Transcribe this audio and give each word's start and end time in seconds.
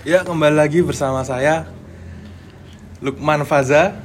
Ya, 0.00 0.24
kembali 0.24 0.56
lagi 0.56 0.80
bersama 0.80 1.20
saya 1.22 1.68
Lukman 3.04 3.44
Faza 3.44 3.96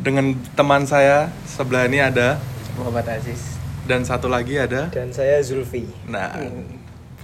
dengan 0.00 0.32
teman 0.56 0.88
saya 0.88 1.28
sebelah 1.44 1.84
ini 1.84 2.00
ada 2.00 2.40
Muhammad 2.80 3.04
Aziz. 3.10 3.58
dan 3.84 4.04
satu 4.04 4.28
lagi 4.28 4.56
ada. 4.56 4.88
Dan 4.88 5.12
saya 5.12 5.40
Zulfi. 5.40 5.88
Nah, 6.08 6.36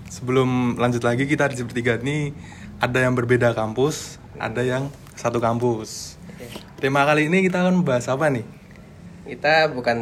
sebelum 0.08 0.77
lanjut 0.77 1.04
lagi 1.04 1.24
kita 1.24 1.48
di 1.48 1.61
bertiga 1.61 2.00
ini 2.00 2.32
ada 2.81 3.00
yang 3.00 3.13
berbeda 3.13 3.53
kampus, 3.53 4.17
ada 4.37 4.65
yang 4.65 4.88
satu 5.15 5.40
kampus. 5.40 6.17
Tema 6.81 7.04
kali 7.04 7.28
ini 7.28 7.44
kita 7.44 7.60
akan 7.65 7.81
membahas 7.81 8.08
apa 8.08 8.28
nih? 8.33 8.44
Kita 9.24 9.72
bukan 9.72 9.96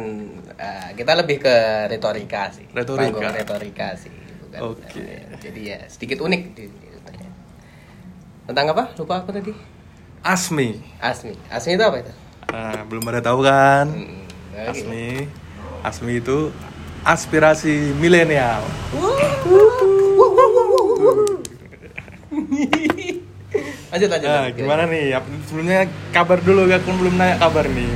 eh, 0.55 0.89
kita 0.95 1.15
lebih 1.15 1.39
ke 1.39 1.55
retorika 1.87 2.51
sih. 2.51 2.67
Retorika. 2.71 3.11
Panggung 3.11 3.35
retorika 3.35 3.87
sih. 3.95 4.11
Bukan, 4.47 4.59
Oke. 4.75 4.99
eh, 4.99 5.23
jadi 5.39 5.61
ya 5.63 5.79
sedikit 5.87 6.19
unik 6.23 6.41
di, 6.55 6.63
di- 6.67 6.91
Tentang 8.43 8.75
apa? 8.75 8.91
Lupa 8.99 9.23
aku 9.23 9.31
tadi. 9.31 9.55
Asmi. 10.19 10.83
Asmi. 10.99 11.31
Asmi 11.47 11.79
itu 11.79 11.83
apa 11.83 11.97
itu? 12.03 12.13
Nah, 12.51 12.83
belum 12.91 13.03
pada 13.07 13.23
tahu 13.23 13.39
kan? 13.39 13.87
Hmm. 13.87 14.67
Asmi. 14.67 15.31
Asmi 15.79 16.19
itu 16.19 16.51
aspirasi 17.07 17.95
milenial. 17.95 18.63
Lanjut 23.93 24.09
lanjut. 24.11 24.27
Nah, 24.27 24.47
gimana 24.51 24.83
nih? 24.91 25.15
Sebelumnya 25.47 25.87
kabar 26.11 26.43
dulu, 26.43 26.67
aku 26.67 26.89
belum 26.99 27.15
nanya 27.15 27.39
kabar 27.39 27.63
nih. 27.63 27.95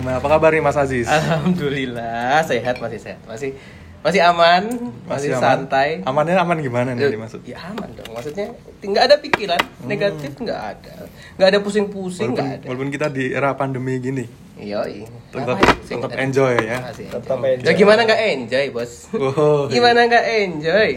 Gimana, 0.00 0.16
Apa 0.16 0.28
kabar 0.32 0.50
nih 0.56 0.62
Mas 0.64 0.80
Aziz? 0.80 1.04
Alhamdulillah 1.12 2.40
sehat 2.48 2.80
masih 2.80 3.00
sehat. 3.04 3.20
Masih 3.28 3.52
masih 4.02 4.18
aman, 4.20 4.62
masih, 5.06 5.30
aman? 5.32 5.42
santai. 5.62 6.02
Amannya 6.02 6.34
aman 6.34 6.58
gimana 6.58 6.90
nih 6.92 7.14
dimaksud? 7.14 7.40
Ya 7.42 7.62
aman 7.64 7.86
dong. 7.94 8.10
Maksudnya 8.10 8.50
nggak 8.80 9.04
ada 9.04 9.16
pikiran 9.16 9.62
negatif 9.82 10.34
nggak 10.36 10.60
ada. 10.60 10.94
Nggak 11.38 11.48
ada 11.48 11.58
pusing-pusing 11.58 12.30
Walaupun, 12.30 12.42
nggak 12.42 12.58
ada. 12.58 12.66
walaupun 12.66 12.90
kita 12.90 13.06
di 13.08 13.24
era 13.30 13.54
pandemi 13.54 13.96
gini, 13.96 14.26
Iya, 14.52 14.82
tetap 15.30 15.58
tetap 15.80 16.10
enjoy 16.12 16.54
ya. 16.56 16.78
Masih 16.82 17.06
Tetap 17.08 17.38
enjoy. 17.38 17.50
enjoy. 17.56 17.66
Ya 17.66 17.72
gimana 17.74 18.00
nggak 18.02 18.20
enjoy, 18.28 18.64
Bos? 18.70 18.92
Oh, 19.14 19.66
Gimana 19.66 20.00
nggak 20.04 20.24
enjoy? 20.40 20.90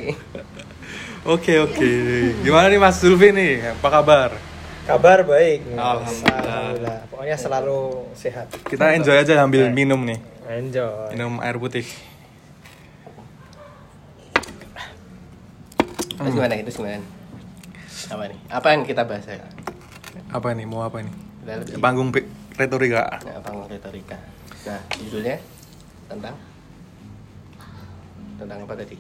Oke 1.25 1.58
oke. 1.58 1.90
Gimana 2.42 2.69
nih 2.69 2.78
Mas 2.78 3.02
Zulfi 3.02 3.30
nih? 3.30 3.73
Apa 3.73 3.90
kabar? 3.92 4.30
Kabar 4.86 5.25
baik. 5.25 5.66
Alhamdulillah. 5.73 6.38
Alhamdulillah. 6.38 6.97
Pokoknya 7.09 7.38
selalu 7.38 7.80
sehat. 8.14 8.53
Kita 8.62 8.94
enjoy 8.94 9.17
aja 9.17 9.34
sambil 9.36 9.69
minum 9.69 9.97
nih, 10.02 10.22
Enjoy. 10.45 11.09
minum 11.09 11.42
air 11.42 11.58
putih. 11.58 11.86
Terus 16.16 16.26
Hmm. 16.26 16.36
gimana? 16.36 16.54
Terus 16.58 16.78
gimana? 16.78 17.00
Apa 18.06 18.24
nih? 18.28 18.40
Apa 18.50 18.68
yang 18.70 18.82
kita 18.84 19.02
bahas 19.04 19.26
ya? 19.26 19.40
Apa 20.30 20.48
nih? 20.52 20.66
Mau 20.66 20.82
apa 20.82 21.00
nih? 21.00 21.14
Lebih- 21.46 21.78
Panggung 21.78 22.10
retorika. 22.56 23.20
Nah, 23.22 23.40
panggung 23.40 23.68
retorika. 23.68 24.18
Nah, 24.66 24.80
judulnya 24.98 25.36
tentang 26.08 26.36
tentang 28.36 28.60
apa 28.64 28.74
tadi? 28.76 28.98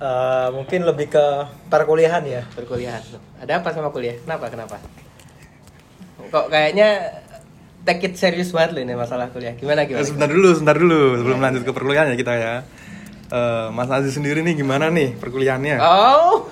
Eh, 0.00 0.48
mungkin 0.50 0.80
lebih 0.82 1.12
ke 1.12 1.24
perkuliahan 1.68 2.24
ya. 2.24 2.42
Perkuliahan. 2.48 3.02
Ada 3.38 3.60
apa 3.60 3.68
sama 3.70 3.92
kuliah? 3.92 4.16
Kenapa? 4.18 4.48
Kenapa? 4.48 4.76
Kok 6.22 6.46
kayaknya 6.48 6.88
take 7.82 8.06
it 8.06 8.14
serius 8.16 8.48
banget 8.50 8.70
loh 8.72 8.82
ini 8.82 8.94
masalah 8.94 9.28
kuliah. 9.28 9.52
Gimana 9.52 9.84
Eh, 9.84 9.86
gimana? 9.86 10.06
sebentar 10.06 10.30
dulu, 10.30 10.48
sebentar 10.54 10.76
dulu 10.78 11.00
sebelum 11.18 11.38
lanjut 11.38 11.62
ke 11.62 11.72
perkuliahan 11.74 12.08
ya 12.08 12.16
kita 12.16 12.32
ya. 12.34 12.52
Eh, 13.30 13.68
Mas 13.70 13.86
Aziz 13.94 14.18
sendiri 14.18 14.42
nih 14.42 14.58
gimana 14.58 14.90
nih 14.90 15.14
perkuliahannya? 15.14 15.78
Oh, 15.78 16.50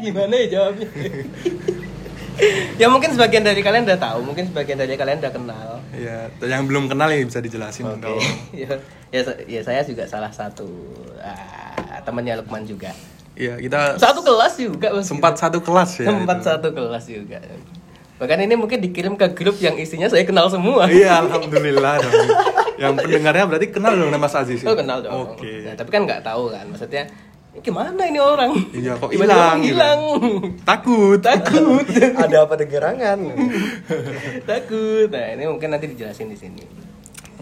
gimana 0.00 0.32
ya 0.32 0.46
jawabnya? 0.48 0.88
ya 2.80 2.86
mungkin 2.88 3.12
sebagian 3.12 3.44
dari 3.44 3.60
kalian 3.60 3.84
udah 3.84 4.00
tahu, 4.00 4.24
mungkin 4.24 4.48
sebagian 4.48 4.80
dari 4.80 4.96
kalian 4.96 5.20
udah 5.20 5.32
kenal. 5.36 5.68
Ya, 5.92 6.32
yang 6.48 6.64
belum 6.64 6.88
kenal 6.88 7.12
ya 7.12 7.20
bisa 7.20 7.44
dijelasin 7.44 7.92
Oke. 7.92 8.08
dong. 8.08 8.20
ya, 8.64 8.72
ya, 9.12 9.20
ya 9.44 9.60
saya 9.60 9.84
juga 9.84 10.08
salah 10.08 10.32
satu 10.32 10.64
ah, 11.20 12.00
temannya 12.08 12.40
Lukman 12.40 12.64
juga. 12.64 12.96
Iya, 13.36 13.60
kita 13.60 14.00
Satu 14.00 14.24
kelas 14.24 14.56
juga 14.56 14.96
sempat 15.04 15.36
satu 15.36 15.60
kelas 15.60 16.00
ya. 16.00 16.08
sempat 16.08 16.40
itu. 16.40 16.48
satu 16.48 16.68
kelas 16.72 17.04
juga. 17.04 17.36
Bahkan 18.16 18.38
ini 18.48 18.54
mungkin 18.56 18.80
dikirim 18.80 19.14
ke 19.20 19.28
grup 19.36 19.60
yang 19.60 19.76
isinya 19.76 20.08
saya 20.08 20.24
kenal 20.24 20.48
semua. 20.48 20.88
Iya, 20.88 21.20
alhamdulillah 21.20 22.00
dong. 22.00 22.14
Yang 22.80 22.92
pendengarnya 23.04 23.44
berarti 23.44 23.68
kenal 23.68 23.92
dong 23.92 24.08
sama 24.08 24.20
Mas 24.24 24.34
Aziz. 24.36 24.60
ya? 24.64 24.68
Oh 24.72 24.76
kenal 24.76 25.04
dong. 25.04 25.36
Oke. 25.36 25.64
Nah, 25.68 25.76
tapi 25.76 25.88
kan 25.92 26.08
nggak 26.08 26.24
tahu 26.24 26.48
kan, 26.48 26.64
maksudnya 26.68 27.04
"Ini 27.52 27.60
gimana 27.60 28.02
ini 28.04 28.20
orang? 28.20 28.52
Iya, 28.72 28.96
kok 28.96 29.12
hilang. 29.12 29.60
Hilang. 29.64 30.00
Takut. 30.64 31.20
Takut. 31.20 31.84
Ada 32.24 32.44
apa 32.44 32.56
gerangan? 32.64 33.18
Takut. 34.50 35.08
Nah, 35.08 35.26
ini 35.36 35.44
mungkin 35.48 35.68
nanti 35.72 35.88
dijelasin 35.88 36.28
di 36.32 36.36
sini. 36.36 36.64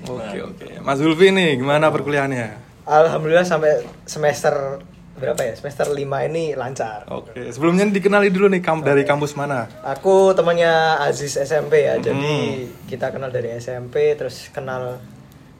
Oke, 0.06 0.38
oke. 0.42 0.66
Mas 0.84 0.98
Zulfi 1.00 1.30
nih 1.32 1.56
gimana 1.58 1.88
perkuliahannya? 1.88 2.62
Alhamdulillah 2.84 3.46
sampai 3.48 3.80
semester 4.04 4.82
berapa 5.24 5.40
ya? 5.40 5.52
Semester 5.54 5.88
5 5.88 5.96
ini 6.28 6.52
lancar. 6.52 7.08
Oke, 7.08 7.48
sebelumnya 7.48 7.88
dikenali 7.88 8.28
dulu 8.28 8.46
nih 8.46 8.60
kam 8.60 8.80
dari 8.80 9.02
kampus 9.02 9.32
mana? 9.32 9.64
Aku 9.82 10.30
temannya 10.32 10.70
Aziz 11.00 11.34
SMP 11.34 11.82
ya. 11.82 11.96
Jadi 11.96 12.32
Hmm. 12.60 12.68
kita 12.84 13.08
kenal 13.08 13.28
dari 13.28 13.50
SMP 13.54 14.12
terus 14.14 14.48
kenal 14.48 15.00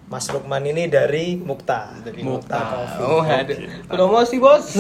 Mas 0.05 0.29
Lukman 0.29 0.61
ini 0.63 0.85
dari 0.87 1.35
Mukta. 1.35 1.97
Dari 1.99 2.21
Mukta. 2.21 2.61
Coffee. 2.61 3.03
Oh, 3.03 3.25
ada. 3.25 3.55
Promosi, 3.89 4.37
Bos. 4.37 4.77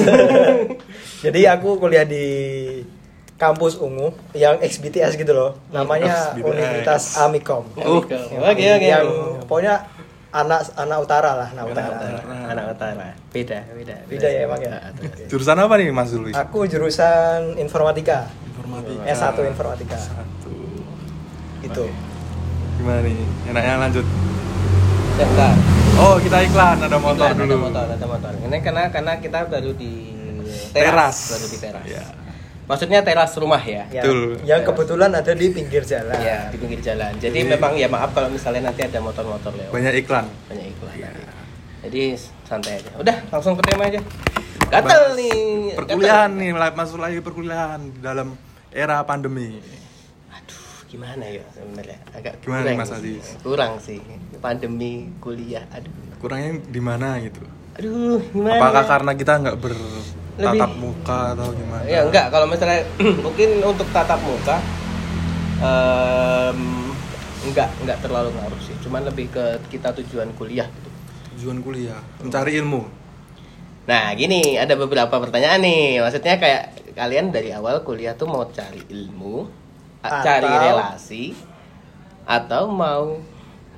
Jadi 1.24 1.40
aku 1.48 1.80
kuliah 1.80 2.04
di 2.04 2.26
kampus 3.34 3.76
ungu 3.76 4.12
yang 4.32 4.60
XBTS 4.60 5.16
gitu 5.16 5.32
loh. 5.32 5.58
Namanya 5.72 6.30
XBTS. 6.30 6.44
Universitas 6.44 7.02
Amikom. 7.18 7.64
Oh. 7.80 8.04
Oke, 8.04 8.14
oke. 8.36 8.60
Yang 8.78 9.06
pokoknya 9.48 9.74
anak 10.34 10.60
anak 10.74 10.98
utara 10.98 11.30
lah, 11.32 11.48
anak 11.48 11.64
Anak 11.64 11.72
utara. 11.72 11.94
utara. 11.94 12.18
Anak 12.50 12.64
utara. 12.74 13.06
Beda, 13.30 13.58
beda. 13.70 13.94
Beda 14.10 14.26
ya, 14.26 14.40
emang 14.44 14.58
ya? 14.58 14.74
Jurusan 15.30 15.56
apa 15.56 15.74
nih 15.78 15.94
Mas 15.94 16.10
Zulfi? 16.10 16.34
Aku 16.34 16.66
jurusan 16.66 17.54
informatika. 17.56 18.26
Informatika. 18.50 19.02
S1 19.06 19.36
informatika. 19.46 19.94
Satu. 19.96 20.50
Itu. 21.62 21.84
Gimana 22.76 23.00
nih? 23.00 23.16
Enaknya 23.46 23.74
lanjut. 23.78 24.06
Sebentar. 25.14 25.54
Oh, 25.94 26.18
kita 26.18 26.42
iklan 26.42 26.82
ada 26.82 26.98
motor 26.98 27.30
Iklan, 27.30 27.38
dulu. 27.38 27.54
Ada 27.54 27.62
motor, 27.70 27.86
ada 27.94 28.06
motor. 28.10 28.30
Ini 28.34 28.56
karena 28.58 28.82
karena 28.90 29.12
kita 29.22 29.38
baru 29.46 29.70
di 29.72 29.92
Teras. 30.74 31.18
baru 31.30 31.46
di 31.46 31.58
teras. 31.62 31.86
Ya. 31.86 32.02
Maksudnya 32.64 33.04
teras 33.04 33.36
rumah 33.36 33.60
ya. 33.60 33.84
Ya, 33.92 34.00
Betul. 34.00 34.40
Yang 34.42 34.60
kebetulan 34.72 35.12
ada 35.12 35.32
di 35.36 35.46
pinggir 35.52 35.84
jalan. 35.84 36.16
Ya, 36.16 36.48
di 36.48 36.56
pinggir 36.56 36.80
jalan. 36.80 37.12
Jadi 37.20 37.44
Jadi- 37.44 37.50
memang 37.52 37.76
ya 37.76 37.88
maaf 37.92 38.16
kalau 38.16 38.32
misalnya 38.32 38.72
nanti 38.72 38.88
ada 38.88 39.04
motor-motor 39.04 39.52
lewat. 39.52 39.72
Banyak 39.72 39.94
iklan. 40.00 40.24
Banyak 40.48 40.66
iklan. 40.72 40.94
Iya. 40.96 41.10
Jadi 41.84 42.02
santai 42.48 42.80
aja. 42.80 42.90
Udah, 42.96 43.16
langsung 43.28 43.52
ke 43.60 43.62
tema 43.68 43.84
aja. 43.84 44.00
Gatel 44.72 44.80
Bahas 45.12 45.18
nih. 45.20 45.76
Perkuliahan 45.76 46.30
gatel. 46.32 46.40
nih, 46.40 46.72
masuk 46.72 46.98
lagi 46.98 47.18
perkuliahan 47.20 47.80
dalam 48.00 48.32
era 48.72 49.04
pandemi. 49.04 49.60
Aduh, 50.32 50.64
gimana 50.88 51.28
ya 51.28 51.44
sebenarnya? 51.52 51.98
Agak 52.16 52.40
Gimana 52.40 52.64
kurang 52.64 52.80
Mas 52.80 52.88
sih. 52.88 52.96
Aziz? 52.96 53.24
Kurang 53.44 53.72
sih. 53.76 54.00
Pandemi, 54.40 55.12
kuliah. 55.20 55.68
Aduh. 55.68 55.92
Kurangnya 56.16 56.64
di 56.64 56.80
mana 56.80 57.20
gitu? 57.20 57.44
Aduh, 57.76 58.24
gimana? 58.32 58.56
Apakah 58.56 58.84
karena 58.88 59.12
kita 59.12 59.32
nggak 59.44 59.56
bertatap 59.60 60.23
Lebih- 60.34 60.78
muka 60.82 61.32
atau 61.32 61.54
gimana? 61.54 61.84
Ya 61.86 62.02
enggak, 62.02 62.30
kalau 62.30 62.46
misalnya 62.50 62.82
mungkin 63.24 63.62
untuk 63.62 63.86
tatap 63.94 64.18
muka 64.22 64.58
em, 65.62 66.60
enggak 67.46 67.70
enggak 67.82 67.98
terlalu 68.02 68.30
ngaruh 68.34 68.60
sih. 68.60 68.74
Cuman 68.82 69.06
lebih 69.06 69.30
ke 69.30 69.44
kita 69.70 69.94
tujuan 70.02 70.34
kuliah 70.34 70.66
gitu. 70.66 70.90
Tujuan 71.38 71.58
kuliah, 71.62 72.00
mencari 72.18 72.58
ilmu. 72.58 72.82
Nah, 73.84 74.16
gini, 74.16 74.56
ada 74.56 74.74
beberapa 74.80 75.12
pertanyaan 75.12 75.60
nih. 75.60 76.00
Maksudnya 76.00 76.40
kayak 76.40 76.62
kalian 76.96 77.28
dari 77.34 77.52
awal 77.52 77.84
kuliah 77.84 78.16
tuh 78.16 78.24
mau 78.24 78.48
cari 78.48 78.80
ilmu, 78.88 79.44
Atau- 80.00 80.24
cari 80.24 80.48
relasi 80.48 81.24
atau 82.24 82.72
mau 82.72 83.20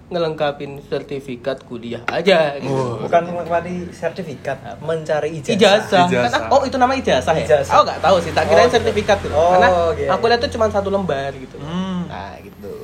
ngelengkapin 0.06 0.78
sertifikat 0.82 1.66
kuliah 1.66 1.98
aja 2.06 2.54
gitu. 2.56 2.70
Oh. 2.70 3.02
Bukan 3.02 3.26
mencari 3.26 3.90
sertifikat, 3.90 4.54
mencari 4.78 5.42
ijazah. 5.42 5.52
Ijazah. 5.52 6.04
Ijazah. 6.06 6.30
Kan- 6.30 6.50
oh, 6.50 6.62
itu 6.62 6.76
nama 6.76 6.94
ijazah 6.94 7.34
ya? 7.34 7.42
Ijazah. 7.42 7.72
Aku 7.74 7.82
nggak 7.82 8.00
tahu 8.00 8.16
sih, 8.22 8.30
tak 8.30 8.46
kirain 8.46 8.62
Oh, 8.62 8.66
gitu. 8.66 8.76
sertifikat 8.78 9.18
gitu. 9.18 9.34
Oh, 9.34 9.50
Karena 9.52 9.68
gitu. 9.92 10.10
aku 10.10 10.24
lihat 10.26 10.40
tuh 10.40 10.50
cuma 10.50 10.66
satu 10.68 10.88
lembar 10.88 11.34
gitu. 11.34 11.58
Hmm. 11.58 12.06
Nah, 12.06 12.38
gitu. 12.38 12.74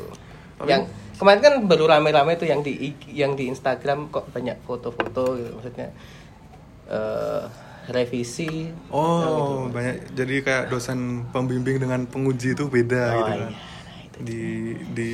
Tapi- 0.58 0.66
Yang 0.68 0.82
kemarin 1.14 1.40
kan 1.40 1.54
baru 1.62 1.84
rame-rame 1.88 2.32
tuh 2.34 2.46
yang 2.46 2.60
di 2.60 2.74
yang 3.06 3.32
di 3.32 3.46
Instagram 3.46 4.10
kok 4.10 4.26
banyak 4.28 4.58
foto-foto 4.60 5.38
gitu 5.38 5.50
maksudnya 5.54 5.94
eh 6.88 7.42
revisi 7.84 8.70
Oh, 8.88 9.66
banyak. 9.68 10.10
Jadi 10.12 10.34
kayak 10.40 10.64
dosen 10.68 10.98
pembimbing 11.30 11.78
dengan 11.78 12.02
penguji 12.04 12.54
itu 12.54 12.66
beda 12.66 13.04
Oh, 13.12 13.18
gitu 13.20 13.30
iya. 13.38 13.70
Kan. 14.12 14.20
Di 14.22 14.42
di 14.88 15.08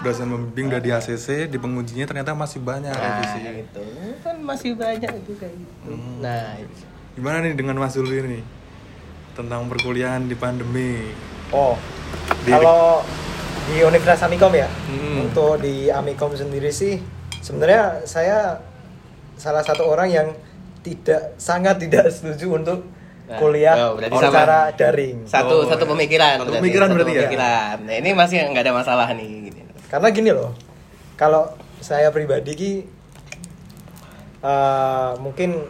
dosen 0.00 0.26
pembimbing 0.26 0.66
udah 0.68 0.80
di 0.80 0.90
ACC, 0.90 1.46
di 1.46 1.56
pengujinya 1.56 2.06
ternyata 2.06 2.32
masih 2.32 2.58
banyak 2.58 2.88
Nah, 2.88 3.02
revisi. 3.20 3.38
itu 3.60 3.84
kan 4.20 4.36
masih 4.38 4.70
banyak 4.74 5.10
itu 5.16 5.32
kayak 5.34 5.52
gitu. 5.52 5.90
Hmm. 5.90 6.18
Nah, 6.20 6.56
itu. 6.56 6.82
Gimana 7.14 7.36
nih 7.40 7.54
dengan 7.54 7.76
Mas 7.76 7.92
Zulfi 7.92 8.18
ini? 8.20 8.40
tentang 9.34 9.66
perkuliahan 9.66 10.22
di 10.24 10.38
pandemi. 10.38 11.10
Oh, 11.50 11.74
Di- 12.46 12.54
kalau 12.54 13.02
di 13.66 13.82
Universitas 13.82 14.22
Amikom 14.22 14.54
ya, 14.54 14.70
Hmm. 14.86 15.26
untuk 15.26 15.58
di 15.58 15.90
Amikom 15.90 16.30
sendiri 16.32 16.70
sih, 16.70 17.02
sebenarnya 17.40 18.06
saya 18.06 18.62
salah 19.34 19.66
satu 19.66 19.90
orang 19.90 20.06
yang 20.06 20.28
tidak 20.80 21.34
sangat 21.34 21.82
tidak 21.82 22.14
setuju 22.14 22.46
untuk 22.54 22.78
kuliah 23.24 23.74
oh, 23.88 23.96
berarti 23.96 24.16
secara 24.20 24.58
daring. 24.72 25.24
Satu 25.24 25.64
Oh, 25.64 25.66
satu 25.66 25.84
iya. 25.84 25.92
pemikiran. 25.96 26.34
Satu 26.44 26.52
pemikiran 26.60 26.88
berarti 26.92 27.12
ya? 27.12 27.20
pemikiran. 27.24 27.74
Nah, 27.82 27.94
ini 27.96 28.10
masih 28.12 28.36
nggak 28.52 28.62
ada 28.64 28.72
masalah 28.72 29.06
nih. 29.12 29.28
Gini. 29.48 29.60
Karena 29.88 30.08
gini 30.12 30.30
loh, 30.30 30.52
kalau 31.14 31.48
saya 31.80 32.08
pribadi 32.10 32.52
ki 32.52 32.72
eh, 34.40 35.10
mungkin 35.18 35.64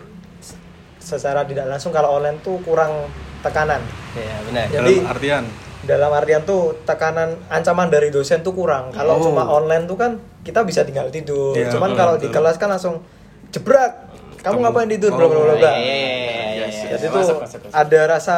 secara 0.99 1.45
tidak 1.45 1.69
langsung 1.69 1.93
kalau 1.93 2.17
online 2.17 2.41
tuh 2.41 2.59
kurang 2.61 3.06
tekanan. 3.41 3.83
Ya, 4.17 4.35
benar. 4.43 4.67
Ya. 4.67 4.73
Dalam 4.73 4.87
Jadi- 4.89 5.00
artian 5.07 5.45
Dalam 5.85 6.17
artian 6.17 6.41
tuh 6.43 6.81
tekanan 6.83 7.37
ancaman 7.47 7.93
dari 7.93 8.09
dosen 8.09 8.41
tuh 8.41 8.57
kurang. 8.57 8.89
Kalau 8.89 9.21
Oh. 9.21 9.29
cuma 9.29 9.45
online 9.45 9.85
tuh 9.85 10.00
kan 10.00 10.17
kita 10.41 10.65
bisa 10.65 10.81
tinggal 10.81 11.12
tidur. 11.12 11.53
Iya, 11.53 11.69
Cuman 11.69 11.93
kalau 11.93 12.17
di 12.17 12.33
kelas 12.33 12.57
kan 12.57 12.73
langsung 12.73 13.05
jebrak. 13.53 14.09
Kamu 14.41 14.49
Kamu- 14.50 14.61
ngapain 14.65 14.89
tidur? 14.89 15.12
Oh, 15.12 15.21
Bla 15.21 15.29
bla 15.29 15.41
bla 15.45 15.73
iya. 16.85 16.95
Jadi 16.95 17.07
Masuk, 17.07 17.17
tuh 17.31 17.37
masuk, 17.41 17.59
masuk. 17.63 17.75
ada 17.75 18.01
rasa 18.07 18.37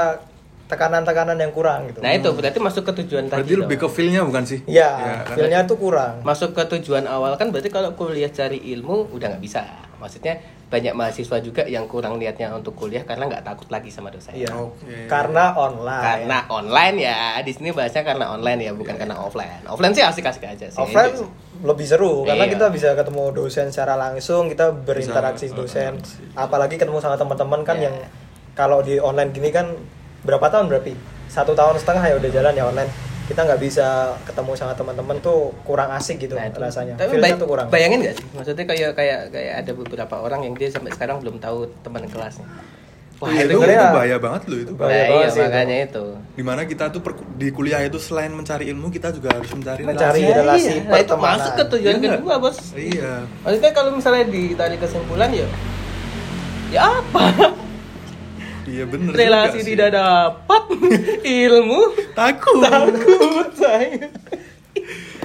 tekanan-tekanan 0.64 1.38
yang 1.38 1.52
kurang 1.52 1.86
gitu. 1.86 2.02
Nah, 2.02 2.10
itu 2.10 2.26
berarti 2.28 2.58
masuk 2.58 2.82
ke 2.84 2.92
tujuan 3.00 3.24
tadi. 3.24 3.38
berarti 3.38 3.54
dong. 3.54 3.62
lebih 3.64 3.78
ke 3.78 3.88
feel-nya 3.88 4.22
bukan 4.22 4.42
sih? 4.42 4.58
Iya, 4.66 4.90
karena- 5.22 5.26
feel-nya 5.32 5.60
tuh 5.62 5.78
kurang. 5.78 6.18
masuk 6.22 6.50
ke 6.52 6.62
tujuan 6.68 7.06
awal 7.06 7.34
kan 7.34 7.48
berarti 7.48 7.68
kalau 7.68 7.94
kuliah 7.94 8.26
cari 8.28 8.58
ilmu 8.68 9.06
udah 9.08 9.26
nggak 9.30 9.40
bisa. 9.40 9.62
Maksudnya 9.96 10.36
banyak 10.66 10.92
mahasiswa 10.92 11.38
juga 11.38 11.62
yang 11.64 11.86
kurang 11.86 12.18
niatnya 12.18 12.50
untuk 12.50 12.74
kuliah 12.74 13.00
karena 13.00 13.24
nggak 13.24 13.46
takut 13.46 13.70
lagi 13.70 13.88
sama 13.88 14.10
dosen. 14.10 14.34
Iya. 14.34 14.50
Oke. 14.52 15.06
Karena 15.06 15.54
online. 15.54 16.02
Karena 16.04 16.38
online 16.50 16.96
ya, 17.00 17.16
di 17.40 17.52
sini 17.54 17.70
bahasnya 17.70 18.02
karena 18.02 18.26
online 18.28 18.60
ya, 18.60 18.72
bukan 18.72 18.92
karena 18.92 19.14
offline. 19.14 19.62
Offline 19.64 19.94
sih 19.94 20.02
asik-asik 20.02 20.42
aja 20.44 20.66
sih. 20.66 20.76
offline 20.76 21.14
sih. 21.14 21.28
lebih 21.56 21.88
seru 21.88 22.20
karena 22.20 22.44
Iya. 22.44 22.52
kita 22.52 22.66
bisa 22.68 22.92
ketemu 22.92 23.32
dosen 23.32 23.72
secara 23.72 23.96
langsung 23.96 24.44
kita 24.44 24.76
berinteraksi 24.76 25.48
Bisa, 25.48 25.56
dosen 25.56 25.96
berinteraksi. 25.96 26.36
apalagi 26.36 26.76
ketemu 26.76 27.00
sama 27.00 27.16
teman-teman 27.16 27.64
kan 27.64 27.76
Iya. 27.76 27.88
yang 27.88 27.96
kalau 28.56 28.80
di 28.80 28.96
online 28.98 29.30
gini 29.30 29.52
kan 29.52 29.68
berapa 30.22 30.48
tahun 30.48 30.66
berarti 30.66 30.96
satu 31.28 31.52
tahun 31.52 31.76
setengah 31.76 32.02
ya 32.02 32.14
udah 32.16 32.30
jalan 32.32 32.52
ya 32.52 32.64
online 32.64 32.90
kita 33.26 33.42
nggak 33.42 33.58
bisa 33.58 33.86
ketemu 34.22 34.54
sama 34.54 34.72
teman-teman 34.72 35.18
tuh 35.18 35.50
kurang 35.60 35.90
asik 35.90 36.16
gitu 36.16 36.32
Nah, 36.32 36.46
itu. 36.46 36.56
rasanya 36.56 36.94
Tapi 36.94 37.18
bay- 37.18 37.34
tuh 37.34 37.44
kurang 37.44 37.66
bayangin 37.68 37.98
gak 38.00 38.14
sih? 38.14 38.26
Maksudnya 38.32 38.64
kayak 38.64 38.90
kayak 38.94 39.20
kayak 39.28 39.54
ada 39.60 39.72
beberapa 39.72 40.14
orang 40.16 40.40
yang 40.42 40.54
dia 40.54 40.70
sampai 40.70 40.90
sekarang 40.90 41.18
belum 41.18 41.36
tahu 41.36 41.66
teman 41.82 42.06
kelasnya. 42.06 42.46
Wah, 43.16 43.26
Iya, 43.28 43.48
itu, 43.48 43.56
itu, 43.56 43.66
itu 43.66 43.86
bahaya 43.90 44.16
banget 44.16 44.42
loh 44.46 44.58
itu. 44.60 44.72
Bahaya 44.76 44.92
Nah, 44.94 45.06
banget 45.08 45.18
iya, 45.18 45.26
sih 45.26 45.40
itu. 45.40 45.48
makanya 45.48 45.76
itu. 45.82 46.04
Di 46.36 46.42
mana 46.44 46.60
kita 46.62 46.84
tuh 46.86 47.00
per- 47.00 47.26
di 47.34 47.48
kuliah 47.50 47.80
itu 47.82 47.98
selain 47.98 48.30
mencari 48.30 48.68
ilmu 48.68 48.86
kita 48.88 49.08
juga 49.10 49.28
harus 49.32 49.50
mencari 49.50 49.82
Mencari 49.82 50.20
relasi. 50.22 50.38
relasi 50.38 50.72
iya. 50.76 50.86
Nah, 50.86 50.98
itu 51.00 51.14
masuk 51.18 51.52
ke 51.52 51.64
tujuan 51.66 51.94
Iya 51.96 52.08
kedua, 52.14 52.34
Bos. 52.38 52.58
Iya. 52.72 53.12
Maksudnya 53.42 53.72
kalau 53.72 53.90
misalnya 53.90 54.24
ditarik 54.24 54.78
kesimpulan 54.78 55.30
ya 55.30 55.48
ya 56.68 56.80
apa? 56.94 57.24
Iya 58.66 58.84
bener 58.90 59.14
Relasi 59.14 59.62
juga 59.62 59.62
sih. 59.62 59.70
tidak 59.72 59.90
dapat, 59.94 60.62
ilmu 61.46 61.80
takut. 62.18 62.62
takut 62.66 63.50
saya. 63.54 64.10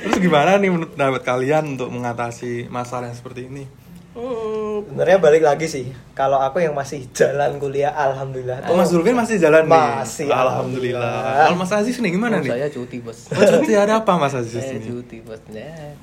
Terus 0.01 0.17
gimana 0.17 0.57
nih 0.57 0.69
menurut 0.69 0.93
pendapat 0.93 1.21
kalian 1.25 1.77
untuk 1.77 1.89
mengatasi 1.89 2.69
masalah 2.69 3.09
yang 3.09 3.17
seperti 3.17 3.49
ini? 3.49 3.65
Hmm, 4.11 4.83
sebenarnya 4.91 5.23
balik 5.23 5.39
lagi 5.39 5.71
sih 5.71 5.87
kalau 6.11 6.35
aku 6.35 6.59
yang 6.59 6.75
masih 6.75 7.07
jalan 7.15 7.55
kuliah 7.63 7.95
alhamdulillah 7.95 8.59
Oh, 8.67 8.75
Mas 8.75 8.91
Zulfin 8.91 9.15
masih 9.15 9.39
jalan 9.39 9.63
nih? 9.63 9.71
Masih, 9.71 10.27
Alhamdulillah. 10.27 11.47
Kalau 11.47 11.55
Mas 11.55 11.71
Aziz 11.71 11.95
nih 11.95 12.11
gimana 12.11 12.37
oh, 12.37 12.43
nih? 12.43 12.51
Saya 12.51 12.67
cuti, 12.67 12.99
Bos. 12.99 13.31
Oh, 13.31 13.39
cuti 13.39 13.71
ada 13.71 14.03
apa 14.03 14.11
Mas 14.19 14.35
Aziz 14.35 14.59
Saya 14.59 14.83
ini? 14.83 14.83
cuti, 14.83 15.23
Bos. 15.23 15.39
Ya. 15.47 15.95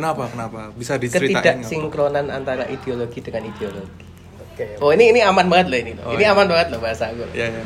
Kenapa? 0.00 0.32
Kenapa? 0.32 0.72
Bisa 0.72 0.96
diceritain 0.96 1.28
nggak? 1.28 1.68
Ketidaksinkronan 1.68 2.32
antara 2.32 2.64
ideologi 2.72 3.20
dengan 3.20 3.44
ideologi. 3.52 4.11
Oke 4.76 4.82
Oh 4.82 4.90
ini 4.94 5.04
ini 5.10 5.20
aman 5.20 5.46
banget 5.50 5.66
loh 5.70 5.78
ini. 5.78 5.92
Oh, 6.02 6.12
ini 6.14 6.24
iya. 6.24 6.32
aman 6.34 6.46
banget 6.46 6.66
loh 6.72 6.80
bahasa 6.80 7.10
gue. 7.12 7.26
Iya, 7.34 7.46
iya. 7.50 7.62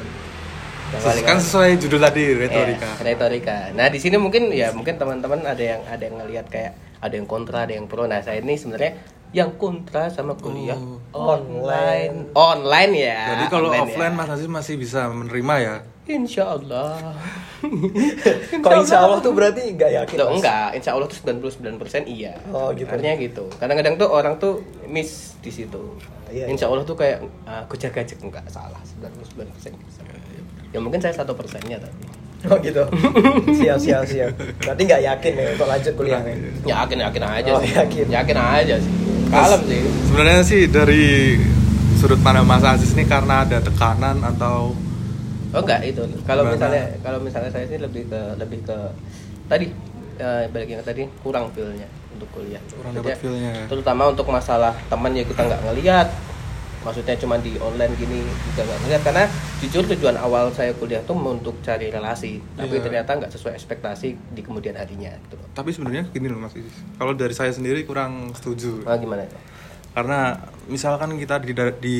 Yang 0.87 1.03
paling 1.03 1.25
Kan 1.27 1.39
sesuai 1.43 1.71
judul 1.83 1.99
tadi 1.99 2.23
retorika. 2.33 2.91
Ya, 2.97 3.03
retorika. 3.03 3.57
Nah 3.75 3.87
di 3.91 3.99
sini 3.99 4.17
mungkin 4.17 4.55
ya 4.55 4.71
mungkin 4.71 4.95
teman-teman 4.97 5.43
ada 5.43 5.59
yang 5.59 5.83
ada 5.85 6.03
yang 6.03 6.17
ngelihat 6.23 6.47
kayak 6.47 6.73
ada 7.03 7.15
yang 7.15 7.27
kontra, 7.27 7.67
ada 7.67 7.75
yang 7.75 7.91
pro. 7.91 8.07
Nah 8.07 8.23
saya 8.23 8.39
ini 8.39 8.55
sebenarnya 8.55 8.95
yang 9.35 9.59
kontra 9.59 10.07
sama 10.09 10.39
kuliah 10.39 10.79
Oh. 11.11 11.35
online. 11.35 12.31
Online 12.39 12.93
ya. 12.95 13.21
Jadi 13.35 13.45
kalau 13.51 13.69
online 13.75 13.91
offline 13.91 14.15
ya. 14.15 14.19
Mas 14.23 14.31
Aziz 14.31 14.47
masih 14.49 14.75
bisa 14.79 15.11
menerima 15.11 15.55
ya? 15.59 15.75
Insya 16.06 16.55
Allah. 16.55 17.19
kok 18.62 18.73
insya 18.79 19.03
Allah 19.03 19.19
tuh 19.19 19.35
berarti 19.35 19.75
nggak 19.75 19.91
yakin 19.91 20.17
Loh, 20.23 20.29
Mas? 20.31 20.35
enggak, 20.38 20.69
insya 20.79 20.91
Allah 20.94 21.06
tuh 21.11 21.19
99% 21.19 22.06
iya. 22.06 22.38
Oh, 22.55 22.70
gitu. 22.70 22.87
Artinya 22.87 23.19
gitu. 23.19 23.44
Kadang-kadang 23.58 23.99
tuh 23.99 24.06
orang 24.06 24.38
tuh 24.38 24.62
miss 24.87 25.35
di 25.43 25.50
situ. 25.50 25.99
Iya, 26.31 26.47
insya 26.47 26.70
Allah 26.70 26.87
tuh 26.87 26.94
kayak 26.94 27.26
uh, 27.47 27.67
gajek 27.67 28.23
enggak 28.23 28.47
salah 28.47 28.79
99% 29.03 29.50
bisa. 29.58 30.00
Ya 30.70 30.79
mungkin 30.79 31.03
saya 31.03 31.11
satu 31.11 31.35
persennya 31.35 31.82
tapi. 31.82 32.06
Oh 32.47 32.59
gitu. 32.62 32.87
siap 33.59 33.79
siap 33.82 34.06
siap. 34.06 34.31
Berarti 34.62 34.82
nggak 34.87 35.02
yakin 35.02 35.32
ya 35.35 35.47
untuk 35.59 35.67
lanjut 35.67 35.93
kuliah. 35.99 36.23
Kurang, 36.23 36.31
ya? 36.31 36.35
iya. 36.38 36.75
Yakin 36.87 36.99
yakin 37.02 37.23
aja 37.26 37.50
Oh, 37.50 37.59
sih. 37.59 37.70
yakin. 37.75 38.06
Yakin 38.14 38.37
aja 38.38 38.75
sih. 38.79 38.93
Kalem 39.26 39.61
sih. 39.67 39.81
Sebenarnya 40.06 40.43
sih 40.47 40.62
dari 40.70 41.05
sudut 41.99 42.20
pandang 42.23 42.47
Mas 42.47 42.62
Aziz 42.62 42.94
ini 42.94 43.02
karena 43.09 43.43
ada 43.43 43.59
tekanan 43.59 44.23
atau 44.23 44.70
Oh 45.56 45.62
enggak 45.64 45.81
itu. 45.88 46.03
Kalau 46.29 46.43
misalnya 46.44 46.85
kalau 47.00 47.19
misalnya 47.25 47.50
saya 47.50 47.64
sih 47.64 47.81
lebih 47.81 48.05
ke 48.12 48.20
lebih 48.37 48.61
ke 48.62 48.76
tadi 49.49 49.73
eh, 50.20 50.44
balik 50.53 50.69
yang 50.69 50.85
tadi 50.85 51.08
kurang 51.25 51.49
feel-nya 51.56 51.88
untuk 52.12 52.29
kuliah. 52.37 52.61
Kurang 52.69 52.93
dapat 52.93 53.17
feel-nya 53.17 53.50
ya. 53.50 53.64
Terutama 53.67 54.12
untuk 54.12 54.29
masalah 54.29 54.76
teman 54.93 55.17
ya 55.17 55.25
kita 55.25 55.41
nggak 55.41 55.62
ngelihat. 55.73 56.08
Maksudnya 56.85 57.19
cuma 57.19 57.35
di 57.41 57.58
online 57.58 57.99
gini 57.99 58.23
juga 58.53 58.62
nggak 58.62 58.79
ngelihat 58.85 59.03
karena 59.03 59.25
jujur 59.58 59.82
tujuan 59.91 60.14
awal 60.20 60.53
saya 60.55 60.70
kuliah 60.76 61.03
tuh 61.03 61.19
untuk 61.19 61.59
cari 61.59 61.91
relasi, 61.91 62.38
tapi 62.55 62.79
Iya. 62.79 62.85
ternyata 62.87 63.11
nggak 63.17 63.32
sesuai 63.35 63.59
ekspektasi 63.59 64.14
di 64.14 64.41
kemudian 64.44 64.79
harinya 64.79 65.11
gitu 65.26 65.35
tapi 65.56 65.73
sebenarnya 65.73 66.05
gini 66.12 66.29
loh 66.29 66.37
Mas 66.37 66.52
Aziz. 66.52 66.69
Kalau 67.00 67.17
dari 67.17 67.32
saya 67.32 67.49
sendiri 67.49 67.88
kurang 67.88 68.29
setuju. 68.37 68.85
Nah, 68.85 69.00
gimana 69.00 69.25
itu? 69.25 69.32
Karena 69.97 70.37
misalkan 70.69 71.17
kita 71.17 71.41
di 71.41 71.57
di 71.81 71.99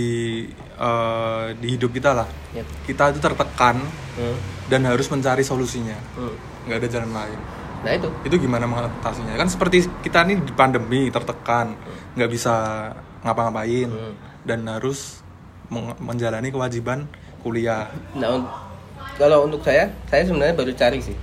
eh, 0.77 1.47
di 1.57 1.67
hidup 1.73 1.89
kita 1.91 2.13
lah, 2.13 2.29
Yep. 2.53 2.67
kita 2.85 3.05
itu 3.09 3.21
tertekan 3.25 3.81
Hmm. 4.17 4.37
dan 4.69 4.85
harus 4.85 5.09
mencari 5.09 5.41
solusinya. 5.41 5.97
Hmm. 6.13 6.37
nggak 6.67 6.83
ada 6.83 6.89
jalan 6.91 7.13
lain. 7.15 7.39
Nah 7.87 7.93
itu. 7.95 8.09
Itu 8.27 8.37
gimana 8.37 8.67
mengatasinya? 8.67 9.39
Kan 9.39 9.47
seperti 9.47 9.87
kita 10.03 10.27
nih 10.27 10.43
di 10.43 10.51
pandemi 10.51 11.07
tertekan, 11.09 11.79
nggak 12.13 12.27
bisa 12.27 12.55
ngapa-ngapain 13.23 13.87
Hmm. 13.87 14.13
dan 14.43 14.67
harus 14.67 15.23
menjalani 15.97 16.51
kewajiban 16.51 17.07
kuliah. 17.41 17.87
Nah 18.13 18.35
un- 18.35 18.51
kalau 19.15 19.47
untuk 19.47 19.63
saya, 19.63 19.89
saya 20.07 20.27
sebenarnya 20.27 20.53
baru 20.53 20.75
cari 20.75 20.99
sih 20.99 21.15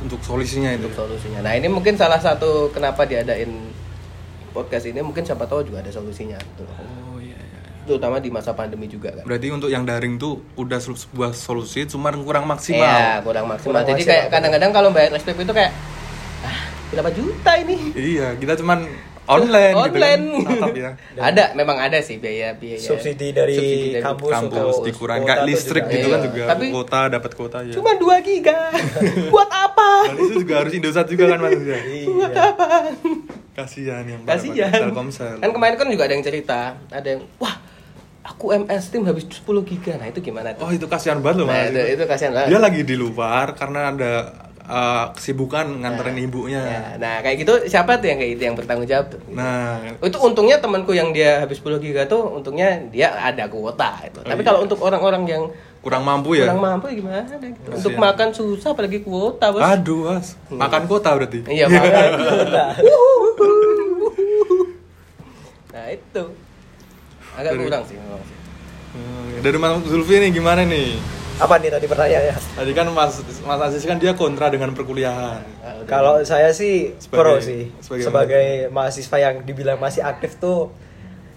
Untuk 0.00 0.20
solusinya 0.20 0.68
itu. 0.70 0.84
untuk 0.84 1.08
solusinya. 1.08 1.40
Nah 1.40 1.52
ini 1.52 1.66
mungkin 1.66 1.96
salah 1.96 2.16
satu 2.16 2.68
kenapa 2.70 3.04
diadain 3.04 3.69
podcast 4.50 4.84
ini 4.84 5.00
mungkin 5.00 5.22
siapa 5.22 5.44
tahu 5.44 5.62
juga 5.62 5.80
ada 5.80 5.88
solusinya 5.88 6.36
gitu. 6.36 6.62
Oh 6.64 7.16
iya, 7.16 7.34
iya. 7.34 7.60
Terutama 7.82 8.18
di 8.18 8.28
masa 8.28 8.52
pandemi 8.52 8.86
juga 8.86 9.10
kan. 9.12 9.24
Berarti 9.24 9.46
untuk 9.48 9.66
yang 9.66 9.82
daring 9.82 10.16
tuh 10.16 10.38
udah 10.54 10.78
se- 10.78 10.94
sebuah 11.00 11.30
solusi, 11.32 11.86
cuman 11.86 12.20
kurang 12.20 12.44
maksimal. 12.44 12.82
Iya, 12.82 13.20
kurang 13.20 13.46
maksimal. 13.46 13.70
Kurang 13.72 13.84
Jadi 13.86 13.94
maksimal. 13.98 14.12
kayak 14.12 14.26
kadang-kadang 14.28 14.70
kalau 14.70 14.88
bayar 14.90 15.10
SPP 15.14 15.38
itu 15.40 15.52
kayak 15.52 15.72
ah, 16.42 16.58
berapa 16.90 17.10
juta 17.10 17.52
ini? 17.56 17.76
Iya, 17.92 18.28
kita 18.36 18.54
cuman 18.56 18.86
online, 19.30 19.74
Online. 19.74 20.22
gitu 20.26 20.42
kan. 20.42 20.50
Tatap 20.50 20.74
ya. 20.74 20.90
ada, 21.30 21.44
memang 21.54 21.76
ada 21.78 21.98
sih 21.98 22.16
biaya 22.16 22.52
biaya. 22.52 22.82
Subsidi 22.82 23.30
dari 23.30 23.54
subsidi 23.54 23.86
dari 23.92 24.02
kampus 24.02 24.30
Kampus 24.30 24.74
kuota 24.90 25.14
kayak 25.20 25.40
listrik 25.44 25.84
juga. 25.84 25.92
gitu 25.92 26.02
Iya. 26.02 26.10
kan 26.10 26.20
juga. 26.22 26.42
Tapi- 26.50 26.70
kuota 26.70 27.00
dapat 27.08 27.30
kuota 27.32 27.58
ya. 27.62 27.72
Cuma 27.72 27.90
2 27.94 28.18
giga. 28.20 28.58
Buat 29.32 29.50
apa? 29.50 29.90
Dan 30.06 30.16
itu 30.18 30.34
juga 30.40 30.54
harus 30.58 30.72
Indosat 30.72 31.06
juga 31.06 31.24
kan 31.28 31.38
Mas 31.38 31.56
ya. 31.56 31.78
Iya. 31.78 32.28
Kasihan 33.56 34.04
yang 34.04 34.20
Kasihan. 34.22 34.70
Telkomsel. 34.72 35.38
Kan 35.38 35.50
kemarin 35.50 35.74
kan 35.76 35.86
juga 35.86 36.04
ada 36.04 36.14
yang 36.14 36.22
cerita, 36.22 36.60
ada 36.88 37.08
yang 37.08 37.22
wah, 37.36 37.54
aku 38.22 38.54
MS 38.54 38.84
Team 38.88 39.04
habis 39.04 39.26
10 39.26 39.42
giga. 39.64 39.94
Nah, 39.94 40.06
itu 40.06 40.20
gimana 40.20 40.54
tuh? 40.54 40.64
Oh 40.64 40.70
itu 40.70 40.86
kasihan 40.86 41.18
banget 41.18 41.44
loh 41.44 41.46
Nah, 41.46 41.58
Mas. 41.60 41.70
itu, 41.70 41.80
itu 41.94 42.04
kasihan 42.04 42.32
banget. 42.32 42.48
Dia 42.48 42.58
lagi 42.58 42.80
di 42.82 42.94
luar 42.94 43.52
karena 43.54 43.90
ada 43.90 44.12
uh, 44.70 45.04
kesibukan 45.18 45.66
nganterin 45.82 46.16
ibunya. 46.22 46.62
Ya, 46.62 46.82
nah, 46.96 47.14
kayak 47.20 47.36
gitu 47.42 47.54
siapa 47.66 47.98
tuh 47.98 48.06
yang 48.14 48.18
kayak 48.22 48.32
itu 48.38 48.42
yang 48.46 48.56
bertanggung 48.56 48.86
jawab 48.86 49.10
tuh? 49.10 49.20
Nah, 49.34 49.82
itu 49.98 50.18
untungnya 50.22 50.62
temanku 50.62 50.94
yang 50.94 51.10
dia 51.10 51.42
habis 51.42 51.58
10 51.58 51.82
giga 51.82 52.06
tuh 52.06 52.22
untungnya 52.22 52.78
dia 52.88 53.10
ada 53.18 53.50
kuota 53.50 54.06
itu. 54.06 54.22
Tapi 54.22 54.40
iya. 54.40 54.46
kalau 54.46 54.62
untuk 54.62 54.78
orang-orang 54.80 55.26
yang 55.26 55.42
kurang 55.80 56.06
mampu 56.06 56.38
ya. 56.38 56.46
kurang 56.46 56.62
mampu 56.62 56.86
gimana 56.94 57.26
gitu. 57.40 57.68
Untuk 57.74 57.92
makan 57.98 58.28
susah 58.30 58.70
apalagi 58.72 59.02
kuota, 59.02 59.50
Bos. 59.50 59.60
Aduh, 59.64 60.14
Mas. 60.14 60.38
Makan 60.48 60.82
kuota 60.86 61.10
berarti. 61.18 61.42
Iya, 61.50 61.66
makan 61.72 62.10
kuota. 62.20 62.64
nah, 65.74 65.86
itu. 65.90 66.24
Agak 67.34 67.52
kurang 67.58 67.82
sih 67.88 67.96
memang 67.98 68.22
sih. 68.22 68.36
Hmm, 68.90 69.38
Dari 69.38 69.58
Mas 69.58 69.72
Zulfi 69.86 70.18
nih 70.18 70.30
gimana 70.34 70.66
nih? 70.66 71.19
Apa 71.40 71.56
nih 71.56 71.72
tadi 71.72 71.86
pertanyaannya? 71.88 72.36
Tadi 72.36 72.72
kan 72.76 72.86
Mas 72.92 73.24
Mas 73.40 73.60
Aziz 73.64 73.82
kan 73.82 73.96
dia 73.96 74.12
kontra 74.12 74.52
dengan 74.52 74.70
perkuliahan. 74.70 75.40
Ah, 75.64 75.72
udah. 75.80 75.88
Kalau 75.88 76.14
saya 76.20 76.52
sih 76.52 76.92
Sebagai- 77.00 77.16
pro 77.16 77.32
sih. 77.40 77.62
sebagai- 77.80 78.04
Sebagai, 78.04 78.46
mahasiswa 78.68 79.16
yang 79.18 79.34
dibilang 79.42 79.80
masih 79.80 80.04
aktif 80.04 80.36
tuh 80.36 80.68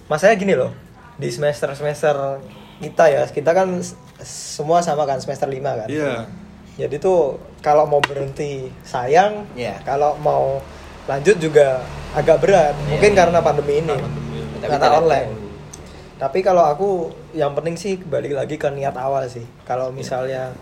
masanya 0.06 0.36
gini 0.36 0.54
loh. 0.54 0.76
Di 1.16 1.32
semester-semester 1.32 2.44
kita 2.78 3.06
ya, 3.08 3.24
kita 3.26 3.56
kan 3.56 3.80
semua 4.20 4.84
sama 4.84 5.08
kan 5.08 5.24
semester 5.24 5.48
5 5.48 5.72
kan. 5.80 5.88
Iya. 5.88 6.28
Jadi 6.76 7.00
tuh 7.00 7.40
kalau 7.64 7.88
mau 7.88 8.04
berhenti 8.04 8.68
sayang, 8.84 9.48
Iya. 9.56 9.80
kalau 9.82 10.20
mau 10.20 10.60
lanjut 11.06 11.40
juga 11.40 11.80
agak 12.12 12.44
berat. 12.44 12.76
Mungkin 12.92 13.16
karena 13.16 13.40
pandemi 13.40 13.80
ini. 13.80 13.96
Tapi 14.60 14.68
Karena 14.68 15.00
online. 15.00 15.32
Tapi 16.20 16.40
kalau 16.40 16.64
aku 16.64 17.23
yang 17.34 17.58
penting 17.58 17.76
sih 17.76 17.98
balik 17.98 18.38
lagi 18.38 18.56
ke 18.62 18.70
niat 18.70 18.94
awal 18.94 19.26
sih. 19.26 19.44
Kalau 19.66 19.90
misalnya 19.90 20.54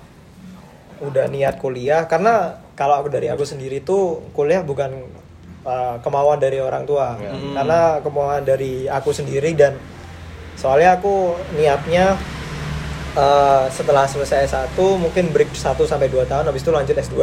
udah 1.01 1.28
niat 1.28 1.58
kuliah 1.60 2.06
karena 2.06 2.62
kalau 2.78 3.01
aku 3.01 3.10
dari 3.10 3.28
aku 3.28 3.44
sendiri 3.44 3.82
tuh 3.82 4.32
kuliah 4.32 4.62
bukan 4.62 5.04
uh, 5.68 6.00
kemauan 6.00 6.40
dari 6.40 6.63
orang 6.63 6.88
tua. 6.88 7.20
Ya. 7.20 7.36
Hmm. 7.36 7.54
Karena 7.54 7.80
kemauan 8.00 8.44
dari 8.48 8.88
aku 8.88 9.12
sendiri 9.12 9.51
dan 9.54 9.75
soalnya 10.56 10.96
aku 10.96 11.36
niatnya 11.58 12.16
uh, 13.18 13.66
setelah 13.68 14.08
selesai 14.08 14.48
S1 14.48 14.78
mungkin 14.78 15.32
break 15.36 15.51
1 15.51 15.75
sampai 15.84 16.08
2 16.08 16.28
tahun 16.28 16.46
habis 16.48 16.62
itu 16.63 16.72
lanjut 16.72 16.96
S2. 16.96 17.18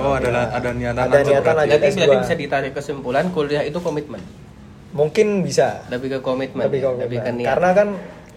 Oh, 0.00 0.14
ada 0.18 0.50
ada 0.50 0.70
niatan 0.74 1.02
Ada 1.06 1.18
niatan 1.22 1.54
lanjut. 1.54 1.72
Jadi 1.76 1.86
S2. 1.90 1.96
berarti 1.98 2.16
bisa 2.24 2.34
ditarik 2.34 2.72
kesimpulan 2.72 3.24
kuliah 3.30 3.62
itu 3.62 3.78
komitmen. 3.78 4.20
Mungkin 4.94 5.42
bisa. 5.42 5.82
Lebih 5.90 6.18
ke 6.18 6.18
komitmen. 6.22 6.70
Lebih 6.70 6.80
ke 6.80 6.88
ya, 6.88 7.02
lebih 7.02 7.18
ke 7.18 7.30
komitmen. 7.30 7.34
niat. 7.42 7.48
Karena 7.50 7.70
kan 7.74 7.88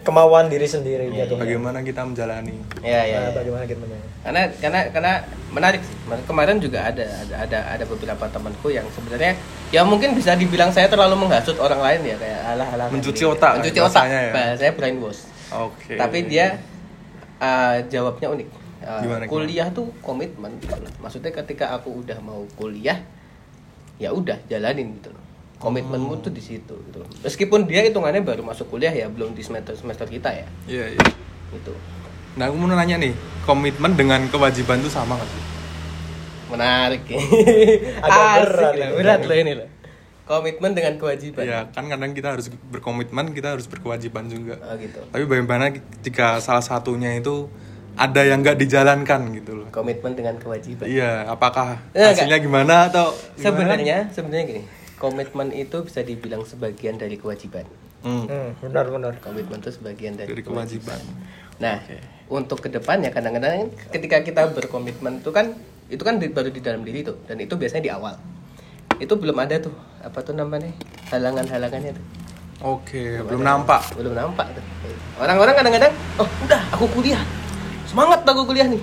kemauan 0.08 0.48
diri 0.48 0.64
sendiri 0.64 1.12
Iya, 1.12 1.28
jatuhnya. 1.28 1.44
Bagaimana 1.44 1.84
kita 1.84 2.02
menjalani? 2.02 2.56
ya 2.80 3.04
ya. 3.04 3.18
Nah, 3.20 3.28
ya. 3.28 3.36
bagaimana 3.36 3.64
kita 3.64 3.80
menjalani. 3.80 4.08
karena 4.24 4.42
karena 4.54 4.80
karena 4.90 5.14
menarik 5.50 5.82
kemarin 6.24 6.58
juga 6.58 6.80
ada 6.82 7.04
ada 7.04 7.36
ada, 7.44 7.60
ada 7.76 7.84
beberapa 7.84 8.26
temanku 8.28 8.68
yang 8.68 8.88
sebenarnya 8.90 9.36
ya 9.70 9.84
mungkin 9.84 10.12
bisa 10.14 10.32
dibilang 10.34 10.68
saya 10.68 10.88
terlalu 10.88 11.16
menghasut 11.18 11.56
orang 11.58 11.80
lain 11.80 12.02
ya 12.06 12.16
kayak 12.16 12.40
alah 12.46 12.68
alah 12.70 12.88
Mencuci 12.88 13.24
gitu. 13.24 13.32
otak, 13.32 13.60
mencuci 13.60 13.80
otak 13.80 14.04
ya. 14.06 14.32
bahasanya 14.32 14.74
brainwash 14.74 15.22
Oke. 15.50 15.96
tapi 15.96 16.24
dia 16.24 16.60
uh, 17.38 17.84
jawabnya 17.86 18.32
unik 18.32 18.50
Uh, 18.78 19.02
Gimana, 19.02 19.26
gimana? 19.26 19.34
kuliah 19.34 19.68
tuh 19.74 19.90
komitmen 20.00 20.54
gitu 20.62 20.78
loh 20.78 20.88
maksudnya 21.02 21.34
ketika 21.34 21.74
aku 21.74 21.98
udah 21.98 22.22
mau 22.22 22.46
kuliah 22.56 23.02
ya 23.98 24.14
udah 24.14 24.38
jalanin 24.46 24.94
gitu 25.02 25.10
loh 25.10 25.24
komitmenmu 25.58 26.12
Oh. 26.12 26.20
tuh 26.20 26.30
di 26.30 26.40
situ 26.40 26.74
gitu 26.78 26.98
loh. 26.98 27.10
meskipun 27.20 27.66
dia 27.66 27.82
hitungannya 27.82 28.22
baru 28.22 28.42
masuk 28.42 28.70
kuliah 28.70 28.92
ya 28.92 29.08
belum 29.08 29.32
di 29.32 29.42
semester 29.42 29.74
semester 29.74 30.06
kita 30.06 30.30
ya 30.32 30.48
Iya, 30.66 30.86
iya. 30.94 31.02
gitu 31.52 31.74
Nah, 32.38 32.46
aku 32.46 32.56
mau 32.56 32.70
nanya 32.70 33.02
nih, 33.02 33.18
komitmen 33.42 33.94
dengan 33.94 34.22
kewajiban 34.28 34.78
itu 34.78 34.94
sama 34.94 35.18
nggak 35.18 35.26
sih? 35.26 35.44
Menarik 36.48 37.02
ya. 37.04 37.18
Agak 38.06 38.30
berat 38.46 38.72
ini. 38.72 38.94
berat 38.94 39.22
loh 39.22 39.36
ini 39.36 39.52
loh. 39.58 39.68
Komitmen 40.24 40.72
dengan 40.72 40.94
kewajiban. 40.96 41.42
Iya, 41.42 41.60
kan 41.72 41.88
kadang 41.88 42.12
kita 42.12 42.38
harus 42.38 42.52
berkomitmen, 42.70 43.32
kita 43.32 43.56
harus 43.56 43.66
berkewajiban 43.66 44.30
juga. 44.30 44.54
Oh 44.62 44.78
gitu. 44.78 45.02
Tapi 45.02 45.24
bagaimana 45.24 45.74
jika 45.98 46.38
salah 46.38 46.62
satunya 46.62 47.16
itu 47.16 47.50
ada 47.96 48.22
yang 48.22 48.46
nggak 48.46 48.60
dijalankan 48.60 49.34
gitu 49.34 49.58
loh? 49.58 49.68
Komitmen 49.72 50.14
dengan 50.14 50.38
kewajiban. 50.38 50.86
Iya, 50.86 51.26
apakah 51.26 51.90
Eh, 51.92 52.06
hasilnya 52.06 52.38
gimana 52.38 52.86
atau 52.88 53.18
gimana? 53.34 53.42
Sebenarnya, 53.42 53.98
sebenarnya 54.12 54.46
gini. 54.46 54.62
Komitmen 54.98 55.54
itu 55.54 55.86
bisa 55.86 56.02
dibilang 56.02 56.42
sebagian 56.42 56.98
dari 56.98 57.16
kewajiban. 57.16 57.66
Hmm, 58.02 58.26
Hmm, 58.26 58.50
benar-benar. 58.60 59.18
Komitmen 59.22 59.58
itu 59.60 59.70
sebagian 59.72 60.18
dari, 60.18 60.30
dari 60.30 60.42
kewajiban. 60.42 60.98
Nah, 61.58 61.82
untuk 62.28 62.62
ke 62.62 62.70
depannya 62.70 63.10
kadang-kadang 63.10 63.70
ketika 63.90 64.22
kita 64.22 64.50
berkomitmen 64.52 65.22
itu 65.22 65.30
kan 65.30 65.54
itu 65.88 66.02
kan 66.02 66.18
di- 66.18 66.30
baru 66.30 66.50
di 66.50 66.60
dalam 66.60 66.82
diri 66.82 67.02
tuh 67.02 67.18
dan 67.26 67.38
itu 67.38 67.54
biasanya 67.54 67.84
di 67.84 67.92
awal. 67.94 68.18
Itu 68.98 69.16
belum 69.16 69.38
ada 69.38 69.62
tuh 69.62 69.74
apa 70.02 70.22
tuh 70.22 70.34
namanya 70.34 70.74
halangan-halangannya 71.10 71.94
tuh. 71.94 72.06
Oke, 72.58 73.22
belum 73.22 73.46
nampak. 73.46 73.94
belum 73.94 74.18
nampak 74.18 74.50
tuh. 74.58 74.66
orang-orang 75.22 75.54
kadang-kadang 75.54 75.94
oh 76.18 76.30
udah 76.46 76.62
aku 76.74 76.86
kuliah 76.90 77.22
semangat 77.86 78.22
aku 78.22 78.46
kuliah 78.46 78.66
nih 78.66 78.82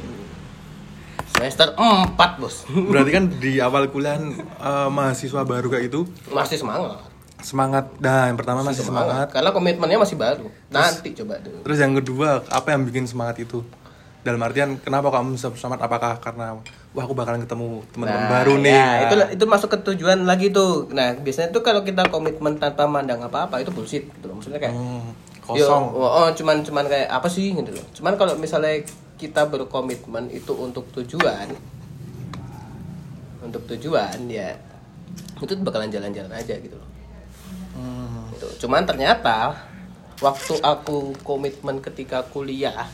semester 1.35 1.75
4 1.75 2.14
bos 2.37 2.64
Berarti 2.67 3.11
kan 3.11 3.25
di 3.35 3.59
awal 3.59 3.88
kuliah 3.88 4.17
eh, 4.17 4.88
mahasiswa 4.88 5.43
baru 5.43 5.67
kayak 5.69 5.85
itu 5.88 6.07
masih 6.29 6.57
semangat 6.57 7.11
semangat. 7.37 7.93
Nah, 7.99 8.33
yang 8.33 8.41
pertama 8.41 8.64
masih 8.64 8.81
semangat. 8.83 9.29
karena 9.29 9.53
komitmennya 9.53 10.00
masih 10.00 10.17
baru 10.17 10.49
nanti 10.71 11.12
coba 11.12 11.37
dulu 11.38 11.61
Terus 11.61 11.76
yang 11.76 11.93
kedua, 11.93 12.41
apa 12.41 12.73
yang 12.73 12.83
bikin 12.83 13.05
semangat 13.05 13.37
itu? 13.38 13.61
Dalam 14.25 14.41
artian 14.41 14.81
kenapa 14.81 15.12
kamu 15.12 15.37
bisa 15.37 15.53
semangat? 15.53 15.85
Apakah 15.85 16.17
karena 16.17 16.57
wah 16.97 17.05
aku 17.05 17.12
bakalan 17.12 17.45
ketemu 17.45 17.85
teman-teman 17.93 18.17
Nah, 18.19 18.31
baru 18.33 18.55
nih? 18.57 18.73
ya, 18.73 18.81
Nah, 18.81 19.00
itu 19.05 19.14
itu 19.37 19.45
masuk 19.45 19.69
ke 19.69 19.79
tujuan 19.85 20.25
lagi 20.25 20.49
tuh 20.49 20.88
nah 20.88 21.12
biasanya 21.12 21.53
tuh 21.53 21.61
kalau 21.61 21.85
kita 21.85 22.09
komitmen 22.09 22.57
tanpa 22.57 22.88
mandang 22.88 23.21
apa-apa 23.21 23.61
itu 23.61 23.69
bullshit 23.69 24.09
gitu 24.09 24.25
loh 24.25 24.41
maksudnya 24.41 24.57
kayak 24.57 24.73
Hmm, 24.73 25.12
Yo, 25.45 25.69
kosong. 25.69 25.85
oh, 25.93 26.11
oh, 26.25 26.29
cuman 26.33 26.64
cuman 26.64 26.88
kayak 26.88 27.12
apa 27.12 27.29
sih 27.29 27.53
gitu 27.53 27.69
loh. 27.69 27.85
Cuman 27.93 28.17
kalau 28.17 28.33
misalnya 28.35 28.81
kita 29.25 29.49
berkomitmen 29.49 30.28
itu 30.28 30.52
untuk 30.52 30.85
tujuan 30.93 31.49
untuk 33.40 33.64
tujuan 33.73 34.21
ya 34.28 34.52
itu 35.40 35.52
bakalan 35.61 35.88
jalan-jalan 35.88 36.33
aja 36.33 36.57
gitu 36.57 36.76
loh. 36.76 36.88
Hmm, 37.76 38.28
Gitu. 38.33 38.66
Cuman 38.66 38.85
ternyata 38.85 39.57
waktu 40.21 40.54
aku 40.61 41.12
komitmen 41.21 41.81
ketika 41.81 42.25
kuliah, 42.25 42.88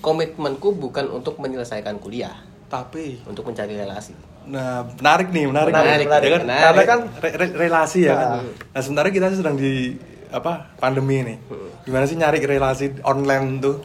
komitmenku 0.00 0.72
bukan 0.72 1.08
untuk 1.10 1.36
menyelesaikan 1.38 2.00
kuliah, 2.00 2.32
Tapi 2.70 3.18
untuk 3.26 3.42
mencari 3.44 3.74
relasi. 3.74 4.14
Nah, 4.46 4.86
menarik 4.96 5.34
nih, 5.34 5.44
menarik. 5.50 5.72
Menarik, 5.74 5.90
nih. 5.90 6.06
menarik. 6.06 6.26
Ya 6.26 6.32
kan? 6.32 6.42
Menarik. 6.46 6.64
Karena 6.64 6.82
kan 6.86 7.00
Re- 7.20 7.36
re- 7.36 7.56
relasi 7.58 8.00
ya 8.06 8.14
kan. 8.14 8.28
Nah. 8.30 8.42
Nah, 8.46 8.80
sementara 8.80 9.08
kita 9.10 9.26
sedang 9.34 9.58
di 9.58 9.98
apa? 10.30 10.70
Pandemi 10.78 11.26
nih. 11.26 11.38
Gimana 11.82 12.06
sih 12.06 12.14
nyari 12.14 12.38
relasi 12.40 13.02
online 13.02 13.58
tuh? 13.58 13.76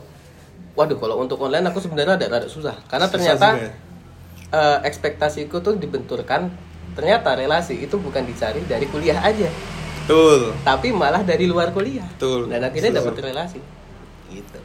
Waduh, 0.76 1.00
kalau 1.00 1.16
untuk 1.18 1.40
online 1.40 1.64
aku 1.66 1.80
sebenarnya 1.80 2.20
ada 2.20 2.28
rada 2.28 2.48
susah 2.48 2.76
karena 2.86 3.08
Susah 3.08 3.16
ternyata 3.16 3.48
ya? 3.56 3.72
eh, 4.52 4.78
ekspektasiku 4.84 5.64
tuh 5.64 5.80
dibenturkan 5.80 6.52
ternyata 6.96 7.36
relasi 7.36 7.80
itu 7.80 7.96
bukan 7.96 8.24
dicari 8.24 8.60
dari 8.64 8.88
kuliah 8.88 9.20
aja 9.20 9.48
Betul. 10.04 10.52
tapi 10.64 10.92
malah 10.92 11.24
dari 11.24 11.48
luar 11.48 11.72
kuliah 11.72 12.06
Betul. 12.16 12.52
dan 12.52 12.62
akhirnya 12.62 13.00
dapat 13.00 13.16
relasi 13.20 13.60
gitu 14.30 14.60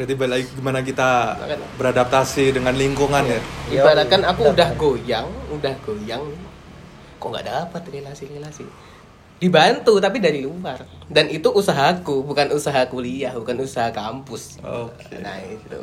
Berarti 0.00 0.16
balik 0.16 0.48
gimana 0.56 0.80
kita 0.80 1.36
Makanya. 1.36 1.66
beradaptasi 1.76 2.56
dengan 2.56 2.72
lingkungan 2.72 3.20
ya. 3.20 3.36
Iya, 3.68 3.84
ibaratkan 3.84 4.24
aku 4.24 4.48
udah 4.48 4.68
goyang 4.72 5.28
udah 5.52 5.74
goyang 5.84 6.24
kok 7.20 7.28
nggak 7.28 7.44
dapat 7.44 7.82
relasi-relasi 7.84 8.64
dibantu 9.40 9.96
tapi 9.98 10.20
dari 10.20 10.44
luar. 10.44 10.84
Dan 11.08 11.32
itu 11.32 11.48
usahaku 11.50 12.22
bukan 12.22 12.52
usaha 12.52 12.86
kuliah 12.86 13.32
bukan 13.34 13.64
usaha 13.64 13.88
kampus. 13.90 14.60
Oke. 14.60 15.18
nah 15.18 15.40
itu. 15.40 15.80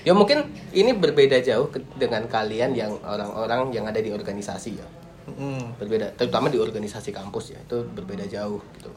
Ya 0.00 0.16
mungkin 0.16 0.48
ini 0.72 0.96
berbeda 0.96 1.44
jauh 1.44 1.68
dengan 2.00 2.24
kalian 2.24 2.72
yang 2.72 2.96
orang-orang 3.04 3.68
yang 3.70 3.84
ada 3.84 4.00
di 4.00 4.10
organisasi 4.10 4.80
ya. 4.80 4.88
Mm. 5.30 5.78
berbeda 5.78 6.18
terutama 6.18 6.50
di 6.50 6.56
organisasi 6.56 7.12
kampus 7.12 7.54
ya. 7.54 7.60
Itu 7.60 7.84
berbeda 7.84 8.24
jauh 8.26 8.58
gitu. 8.80 8.90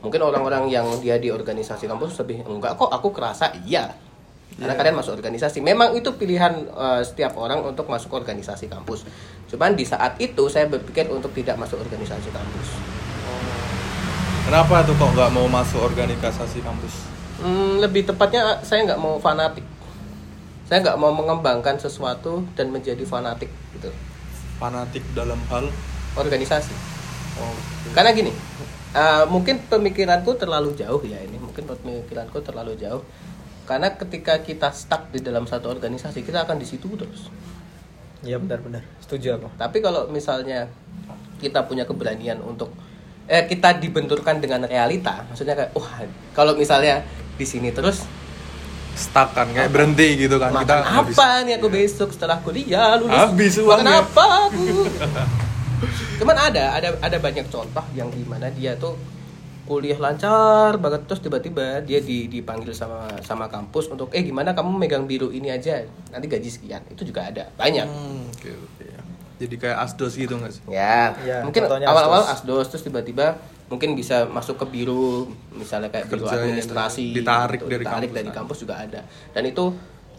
Mungkin 0.00 0.22
orang-orang 0.22 0.70
yang 0.70 0.86
dia 1.02 1.18
di 1.18 1.28
organisasi 1.28 1.90
kampus 1.90 2.16
lebih 2.22 2.46
enggak 2.46 2.78
kok 2.78 2.88
aku 2.88 3.10
kerasa 3.10 3.50
iya. 3.66 3.90
Karena 4.52 4.78
kalian 4.78 5.00
masuk 5.00 5.16
organisasi. 5.16 5.64
Memang 5.64 5.96
itu 5.98 6.14
pilihan 6.14 6.54
eh, 6.70 7.02
setiap 7.02 7.34
orang 7.40 7.66
untuk 7.66 7.90
masuk 7.90 8.14
organisasi 8.14 8.70
kampus. 8.70 9.04
Cuman 9.50 9.74
di 9.74 9.82
saat 9.82 10.16
itu 10.22 10.46
saya 10.46 10.70
berpikir 10.70 11.10
untuk 11.10 11.34
tidak 11.34 11.58
masuk 11.58 11.82
organisasi 11.82 12.30
kampus 12.30 12.91
Kenapa 14.52 14.84
tuh 14.84 14.92
kok 15.00 15.16
nggak 15.16 15.32
mau 15.32 15.48
masuk 15.48 15.80
organisasi 15.80 16.60
kampus? 16.60 17.08
Hmm, 17.40 17.80
lebih 17.80 18.04
tepatnya 18.04 18.60
saya 18.60 18.84
nggak 18.84 19.00
mau 19.00 19.16
fanatik. 19.16 19.64
Saya 20.68 20.84
nggak 20.84 21.00
mau 21.00 21.08
mengembangkan 21.08 21.80
sesuatu 21.80 22.44
dan 22.52 22.68
menjadi 22.68 23.00
fanatik 23.08 23.48
gitu. 23.72 23.88
Fanatik 24.60 25.00
dalam 25.16 25.40
hal? 25.48 25.72
Organisasi. 26.20 26.68
Oh, 27.40 27.56
karena 27.96 28.12
gini 28.12 28.28
uh, 28.92 29.24
mungkin 29.24 29.56
pemikiranku 29.72 30.36
terlalu 30.36 30.76
jauh 30.76 31.00
ya 31.00 31.16
ini. 31.24 31.40
Mungkin 31.40 31.64
pemikiranku 31.64 32.44
terlalu 32.44 32.76
jauh. 32.76 33.00
Karena 33.64 33.96
ketika 33.96 34.36
kita 34.44 34.68
stuck 34.76 35.08
di 35.16 35.24
dalam 35.24 35.48
satu 35.48 35.72
organisasi 35.72 36.20
kita 36.28 36.44
akan 36.44 36.60
di 36.60 36.68
situ 36.68 36.92
terus. 36.92 37.32
Iya 38.20 38.36
benar-benar. 38.36 38.84
Setuju 39.00 39.32
aku. 39.40 39.48
tapi 39.56 39.80
kalau 39.80 40.12
misalnya 40.12 40.68
kita 41.40 41.64
punya 41.64 41.88
keberanian 41.88 42.44
untuk 42.44 42.68
eh 43.30 43.44
kita 43.46 43.78
dibenturkan 43.78 44.42
dengan 44.42 44.66
realita. 44.66 45.26
Maksudnya 45.30 45.54
kayak 45.54 45.70
wah 45.76 46.02
kalau 46.34 46.58
misalnya 46.58 47.06
di 47.38 47.46
sini 47.46 47.70
terus 47.70 48.04
stuck 48.92 49.32
kan 49.32 49.48
kayak 49.48 49.72
berhenti 49.72 50.20
gitu 50.20 50.36
kan 50.36 50.52
makan 50.52 50.68
kita 50.68 50.76
apa 50.84 51.28
nih 51.48 51.56
aku 51.56 51.68
besok 51.72 52.12
setelah 52.12 52.38
kuliah 52.44 53.00
lulus? 53.00 53.16
Habis 53.16 53.52
makan 53.64 53.68
uangnya. 53.88 53.94
apa 54.04 54.24
aku? 54.48 54.64
Cuman 56.20 56.36
ada 56.38 56.64
ada 56.76 56.88
ada 57.00 57.16
banyak 57.18 57.48
contoh 57.48 57.82
yang 57.96 58.12
di 58.12 58.22
mana 58.28 58.52
dia 58.52 58.76
tuh 58.76 58.94
kuliah 59.62 59.96
lancar 59.96 60.76
banget 60.76 61.06
terus 61.06 61.22
tiba-tiba 61.22 61.80
dia 61.86 62.02
di, 62.02 62.26
dipanggil 62.26 62.74
sama 62.74 63.06
sama 63.22 63.46
kampus 63.46 63.88
untuk 63.88 64.10
eh 64.12 64.20
gimana 64.20 64.52
kamu 64.52 64.76
megang 64.76 65.08
biru 65.08 65.32
ini 65.32 65.48
aja? 65.48 65.82
Nanti 66.12 66.28
gaji 66.28 66.50
sekian. 66.52 66.82
Itu 66.92 67.08
juga 67.08 67.32
ada 67.32 67.48
banyak. 67.56 67.86
Hmm, 67.88 68.28
oke 68.28 68.50
oke. 68.52 68.84
Jadi 69.42 69.54
kayak 69.56 69.78
asdos 69.80 70.14
gitu 70.14 70.34
nggak 70.34 70.52
sih? 70.52 70.62
ya, 70.68 71.10
Ya, 71.20 71.42
mungkin 71.42 71.66
awal-awal 71.66 72.22
Asdos. 72.22 72.34
asdos 72.40 72.66
terus 72.70 72.82
tiba-tiba 72.84 73.26
mungkin 73.66 73.92
bisa 73.92 74.24
masuk 74.26 74.54
ke 74.56 74.66
biru 74.68 75.26
misalnya 75.50 75.88
kayak 75.88 76.06
biru 76.06 76.22
Kerja 76.22 76.30
yang 76.32 76.44
administrasi 76.46 77.04
ditarik 77.10 77.58
gitu, 77.58 77.68
dari 77.68 77.82
ditarik 77.82 77.90
kampus. 78.04 78.14
dari 78.14 78.30
kampus 78.30 78.58
juga 78.60 78.74
ada 78.78 79.00
dan 79.32 79.42
itu 79.42 79.64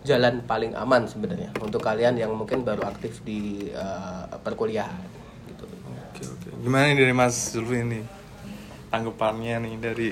jalan 0.03 0.33
paling 0.43 0.73
aman 0.73 1.05
sebenarnya 1.05 1.53
untuk 1.57 1.79
kalian 1.79 2.17
yang 2.17 2.31
mungkin 2.31 2.61
baru 2.61 2.83
aktif 2.83 3.21
di 3.21 3.39
eh, 3.69 4.23
perkuliahan 4.37 5.05
gitu 5.47 5.63
Oke 6.09 6.23
oke. 6.25 6.47
Gimana 6.59 6.89
nih 6.89 6.97
dari 6.99 7.13
Mas 7.13 7.35
Zulfi 7.49 7.79
ini? 7.79 8.01
Tanggapannya 8.89 9.55
nih 9.59 9.73
dari 9.79 10.09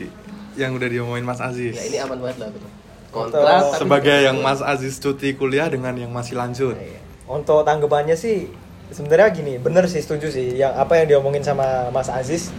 yang 0.55 0.73
udah 0.73 0.87
diomongin 0.87 1.21
Mas 1.23 1.37
Aziz. 1.39 1.73
ya 1.73 1.83
ini 1.83 1.97
aman 1.99 2.17
banget 2.19 2.37
lah 2.39 2.49
gitu. 2.49 2.67
Untuk- 3.11 3.35
kontrak 3.35 3.75
Sebagai 3.75 4.17
yang 4.21 4.37
Mas 4.39 4.61
Aziz 4.63 4.95
cuti 4.97 5.33
kuliah 5.33 5.65
dengan 5.65 5.91
yang 5.93 6.09
masih 6.09 6.33
lanjut. 6.33 6.73
Iya. 6.73 6.99
Untuk 7.25 7.61
tanggapannya 7.61 8.13
sih 8.13 8.47
sebenarnya 8.91 9.31
gini, 9.31 9.53
bener 9.57 9.87
sih 9.87 9.99
setuju 9.99 10.27
sih 10.27 10.55
yang 10.55 10.75
apa 10.75 10.99
yang 10.99 11.07
diomongin 11.09 11.41
sama 11.41 11.89
Mas 11.89 12.07
Aziz. 12.07 12.51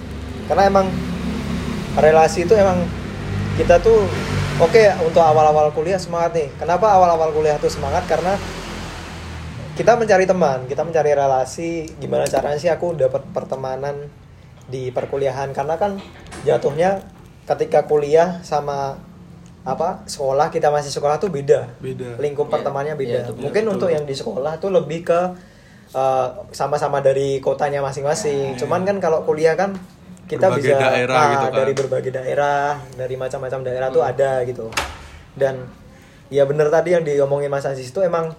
Karena 0.49 0.67
emang 0.67 0.89
relasi 1.95 2.45
itu 2.45 2.57
emang 2.57 2.83
kita 3.55 3.79
tuh 3.79 4.09
oke 4.59 4.83
untuk 5.05 5.21
awal-awal 5.21 5.71
kuliah 5.71 6.01
semangat 6.01 6.33
nih. 6.35 6.49
Kenapa 6.57 6.89
awal-awal 6.91 7.31
kuliah 7.31 7.61
tuh 7.61 7.69
semangat? 7.69 8.05
Karena 8.09 8.35
kita 9.73 9.97
mencari 9.97 10.25
teman, 10.25 10.65
kita 10.69 10.83
mencari 10.83 11.13
relasi. 11.13 11.89
Gimana 11.97 12.29
caranya 12.29 12.59
sih 12.61 12.69
aku 12.69 12.93
dapat 12.93 13.25
pertemanan 13.33 14.09
di 14.67 14.89
perkuliahan? 14.89 15.53
Karena 15.53 15.77
kan 15.77 15.97
jatuhnya 16.45 17.01
ketika 17.45 17.85
kuliah 17.85 18.41
sama 18.41 18.97
apa 19.63 20.03
sekolah 20.11 20.51
kita 20.51 20.75
masih 20.75 20.91
sekolah 20.91 21.23
tuh 21.23 21.31
beda 21.31 21.71
Beda. 21.79 22.19
lingkup 22.19 22.51
Iya, 22.51 22.53
pertemanannya 22.59 22.95
iya, 22.99 23.03
beda. 23.03 23.19
itu 23.23 23.31
benar, 23.31 23.43
Mungkin 23.47 23.63
betul. 23.63 23.75
untuk 23.79 23.89
yang 23.95 24.05
di 24.11 24.15
sekolah 24.19 24.53
tuh 24.59 24.71
lebih 24.75 25.07
ke 25.07 25.21
uh, 25.93 26.29
sama-sama 26.53 27.01
dari 27.01 27.39
kotanya 27.39 27.81
masing-masing. 27.81 28.57
Cuman 28.57 28.85
kan 28.85 28.97
kalau 28.99 29.25
kuliah 29.25 29.57
kan 29.57 29.77
kita 30.29 30.49
Berbagai 30.49 30.73
bisa 30.73 30.81
daerah 30.81 31.17
ah, 31.17 31.29
gitu 31.29 31.47
kan. 31.49 31.59
dari 31.61 31.73
berbagai 31.77 32.13
daerah, 32.13 32.69
dari 32.97 33.15
macam-macam 33.21 33.61
daerah 33.69 33.89
tuh 33.93 34.03
ada 34.05 34.41
gitu. 34.49 34.73
Dan 35.37 35.69
ya 36.33 36.49
bener 36.49 36.73
tadi 36.73 36.97
yang 36.97 37.05
diomongin 37.05 37.53
Mas 37.53 37.69
Aziz 37.69 37.93
itu 37.93 38.01
emang 38.01 38.33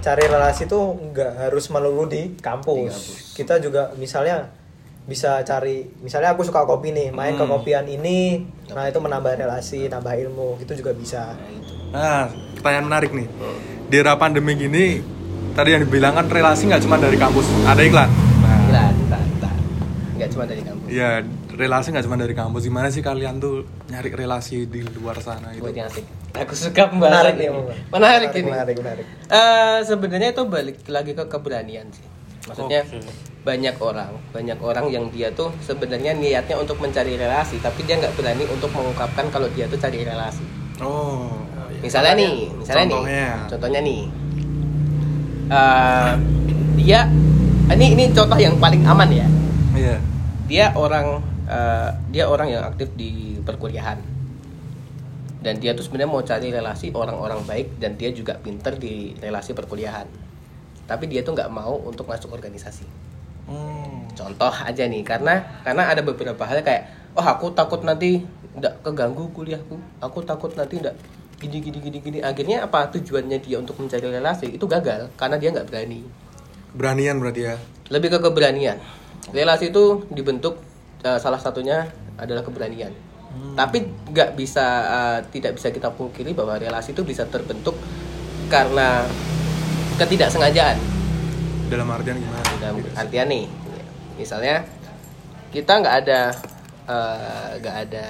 cari 0.00 0.24
relasi 0.24 0.64
tuh 0.64 0.96
nggak 1.12 1.48
harus 1.48 1.68
melulu 1.68 2.08
di 2.08 2.32
kampus. 2.40 3.32
Kita 3.36 3.60
juga 3.60 3.92
misalnya 4.00 4.48
bisa 5.06 5.38
cari 5.46 5.86
misalnya 6.02 6.34
aku 6.34 6.42
suka 6.42 6.66
kopi 6.66 6.90
nih 6.90 7.14
main 7.14 7.38
ke 7.38 7.46
Hmm. 7.46 7.54
kopian 7.54 7.86
ini 7.86 8.42
nah 8.74 8.90
itu 8.90 8.98
menambah 8.98 9.38
relasi 9.38 9.86
nambah 9.86 10.18
ilmu 10.18 10.58
gitu 10.58 10.82
juga 10.82 10.90
bisa 10.98 11.30
Nah, 11.30 11.46
itu. 11.46 11.72
Nah, 11.94 12.26
pertanyaan 12.58 12.86
menarik 12.90 13.10
nih. 13.14 13.30
Di 13.86 13.96
era 14.02 14.18
pandemi 14.18 14.58
gini, 14.58 14.98
tadi 15.56 15.68
yang 15.72 15.82
dibilang 15.82 16.12
kan 16.12 16.26
relasi 16.28 16.68
nggak 16.68 16.84
cuma 16.84 17.00
dari 17.00 17.16
kampus, 17.16 17.48
ada 17.64 17.80
iklan. 17.80 18.10
Nah, 18.68 18.92
tak. 19.08 19.54
Nggak 20.16 20.28
cuma 20.32 20.44
dari 20.44 20.62
kampus. 20.62 20.88
ya 20.92 21.10
relasi 21.56 21.88
nggak 21.96 22.04
cuma 22.04 22.16
dari 22.20 22.34
kampus. 22.36 22.62
Gimana 22.68 22.88
sih 22.92 23.00
kalian 23.00 23.40
tuh 23.40 23.64
nyari 23.88 24.12
relasi 24.12 24.68
di 24.68 24.84
luar 25.00 25.16
sana 25.18 25.56
Itu 25.56 25.64
yang 25.72 25.88
asik. 25.88 26.04
Aku 26.36 26.52
suka 26.52 26.92
pembahasan 26.92 27.32
menarik 27.32 27.34
nih 27.40 27.48
ini. 27.48 27.56
Om. 27.56 27.66
Menarik 27.88 28.30
ini. 28.36 28.48
menarik 28.52 28.74
menarik 28.76 29.06
Eh, 29.32 29.78
sebenarnya 29.88 30.28
itu 30.36 30.42
balik 30.44 30.76
lagi 30.92 31.12
ke 31.16 31.24
keberanian 31.24 31.88
sih. 31.88 32.04
Maksudnya 32.46 32.84
Oke. 32.84 33.00
banyak 33.42 33.76
orang, 33.80 34.12
banyak 34.30 34.58
orang 34.60 34.86
yang 34.92 35.08
dia 35.08 35.32
tuh 35.32 35.50
sebenarnya 35.64 36.12
niatnya 36.12 36.60
untuk 36.60 36.76
mencari 36.78 37.16
relasi, 37.16 37.56
tapi 37.58 37.82
dia 37.88 37.96
nggak 37.96 38.14
berani 38.14 38.44
untuk 38.46 38.68
mengungkapkan 38.70 39.32
kalau 39.32 39.48
dia 39.56 39.64
tuh 39.66 39.80
cari 39.80 40.04
relasi. 40.04 40.44
Oh, 40.78 41.32
Misalnya 41.80 42.12
nih, 42.16 42.52
misalnya 42.52 42.84
Contohnya. 42.88 43.24
nih, 43.32 43.48
contohnya 43.50 43.80
nih, 43.82 44.00
Eh, 45.46 46.12
dia 46.74 47.06
ini 47.70 47.86
ini 47.94 48.04
contoh 48.10 48.38
yang 48.38 48.58
paling 48.58 48.82
aman 48.82 49.10
ya. 49.14 49.26
iya. 49.78 49.96
Dia 50.50 50.66
orang 50.74 51.22
eh, 51.46 51.90
dia 52.10 52.26
orang 52.26 52.50
yang 52.50 52.62
aktif 52.66 52.90
di 52.98 53.38
perkuliahan 53.46 53.98
dan 55.46 55.62
dia 55.62 55.78
tuh 55.78 55.86
sebenarnya 55.86 56.10
mau 56.10 56.22
cari 56.26 56.50
relasi 56.50 56.90
orang-orang 56.90 57.46
baik 57.46 57.78
dan 57.78 57.94
dia 57.94 58.10
juga 58.10 58.34
pinter 58.42 58.74
di 58.74 59.14
relasi 59.22 59.54
perkuliahan. 59.54 60.10
Tapi 60.90 61.06
dia 61.06 61.22
tuh 61.22 61.38
nggak 61.38 61.50
mau 61.54 61.78
untuk 61.86 62.10
masuk 62.10 62.34
organisasi. 62.34 62.82
Hmm. 63.46 64.10
Contoh 64.18 64.50
aja 64.50 64.82
nih, 64.90 65.06
karena 65.06 65.62
karena 65.62 65.86
ada 65.86 66.02
beberapa 66.02 66.42
hal 66.42 66.66
kayak, 66.66 67.14
oh 67.14 67.22
aku 67.22 67.54
takut 67.54 67.86
nanti 67.86 68.26
nggak 68.58 68.82
keganggu 68.82 69.30
kuliahku, 69.30 69.78
aku 70.02 70.18
takut 70.26 70.50
nanti 70.58 70.82
nggak 70.82 70.98
gini 71.36 71.58
gini 71.60 71.78
gini 71.78 71.98
gini. 72.00 72.18
Akhirnya 72.20 72.64
apa 72.64 72.88
tujuannya 72.92 73.38
dia 73.40 73.56
untuk 73.60 73.76
mencari 73.80 74.08
relasi 74.08 74.56
itu 74.56 74.64
gagal 74.64 75.12
karena 75.16 75.36
dia 75.36 75.48
nggak 75.52 75.68
berani. 75.68 76.00
Beranian 76.76 77.16
berarti 77.20 77.40
ya. 77.44 77.56
Lebih 77.92 78.16
ke 78.16 78.18
keberanian. 78.20 78.78
Relasi 79.32 79.70
itu 79.74 80.06
dibentuk 80.12 80.60
eh, 81.04 81.18
salah 81.20 81.40
satunya 81.40 81.88
adalah 82.16 82.44
keberanian. 82.44 82.92
Tapi 83.52 83.84
nggak 84.12 84.32
bisa 84.36 84.66
eh, 84.86 85.18
tidak 85.32 85.60
bisa 85.60 85.68
kita 85.72 85.92
pungkiri 85.92 86.32
bahwa 86.32 86.56
relasi 86.56 86.96
itu 86.96 87.04
bisa 87.04 87.28
terbentuk 87.28 87.76
karena 88.48 89.04
ketidaksengajaan. 90.00 90.78
Dalam 91.66 91.88
artian 91.90 92.16
gimana? 92.16 92.46
dalam 92.60 92.82
artian 92.98 93.26
nih 93.28 93.44
misalnya 94.16 94.64
kita 95.52 95.72
nggak 95.80 95.96
ada 96.04 96.20
eh, 96.88 97.50
nggak 97.62 97.76
ada 97.88 98.06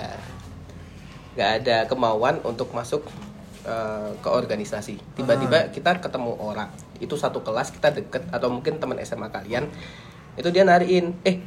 nggak 1.36 1.50
ada 1.62 1.76
kemauan 1.84 2.40
untuk 2.42 2.72
masuk 2.72 3.04
eh, 3.62 4.10
ke 4.18 4.28
organisasi. 4.32 4.96
Tiba-tiba 5.14 5.68
kita 5.68 6.00
ketemu 6.00 6.32
orang 6.40 6.72
itu 6.96 7.12
satu 7.14 7.44
kelas 7.44 7.76
kita 7.76 7.92
deket 7.92 8.24
atau 8.32 8.48
mungkin 8.48 8.80
teman 8.80 8.96
SMA 9.04 9.28
kalian 9.28 9.68
itu 10.36 10.48
dia 10.48 10.64
nariin 10.64 11.12
eh 11.28 11.44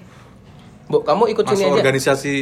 bu 0.89 1.01
kamu 1.01 1.29
ikut 1.33 1.45
sini 1.45 1.65
Masuk 1.65 1.73
aja. 1.73 1.81
organisasi 1.81 2.33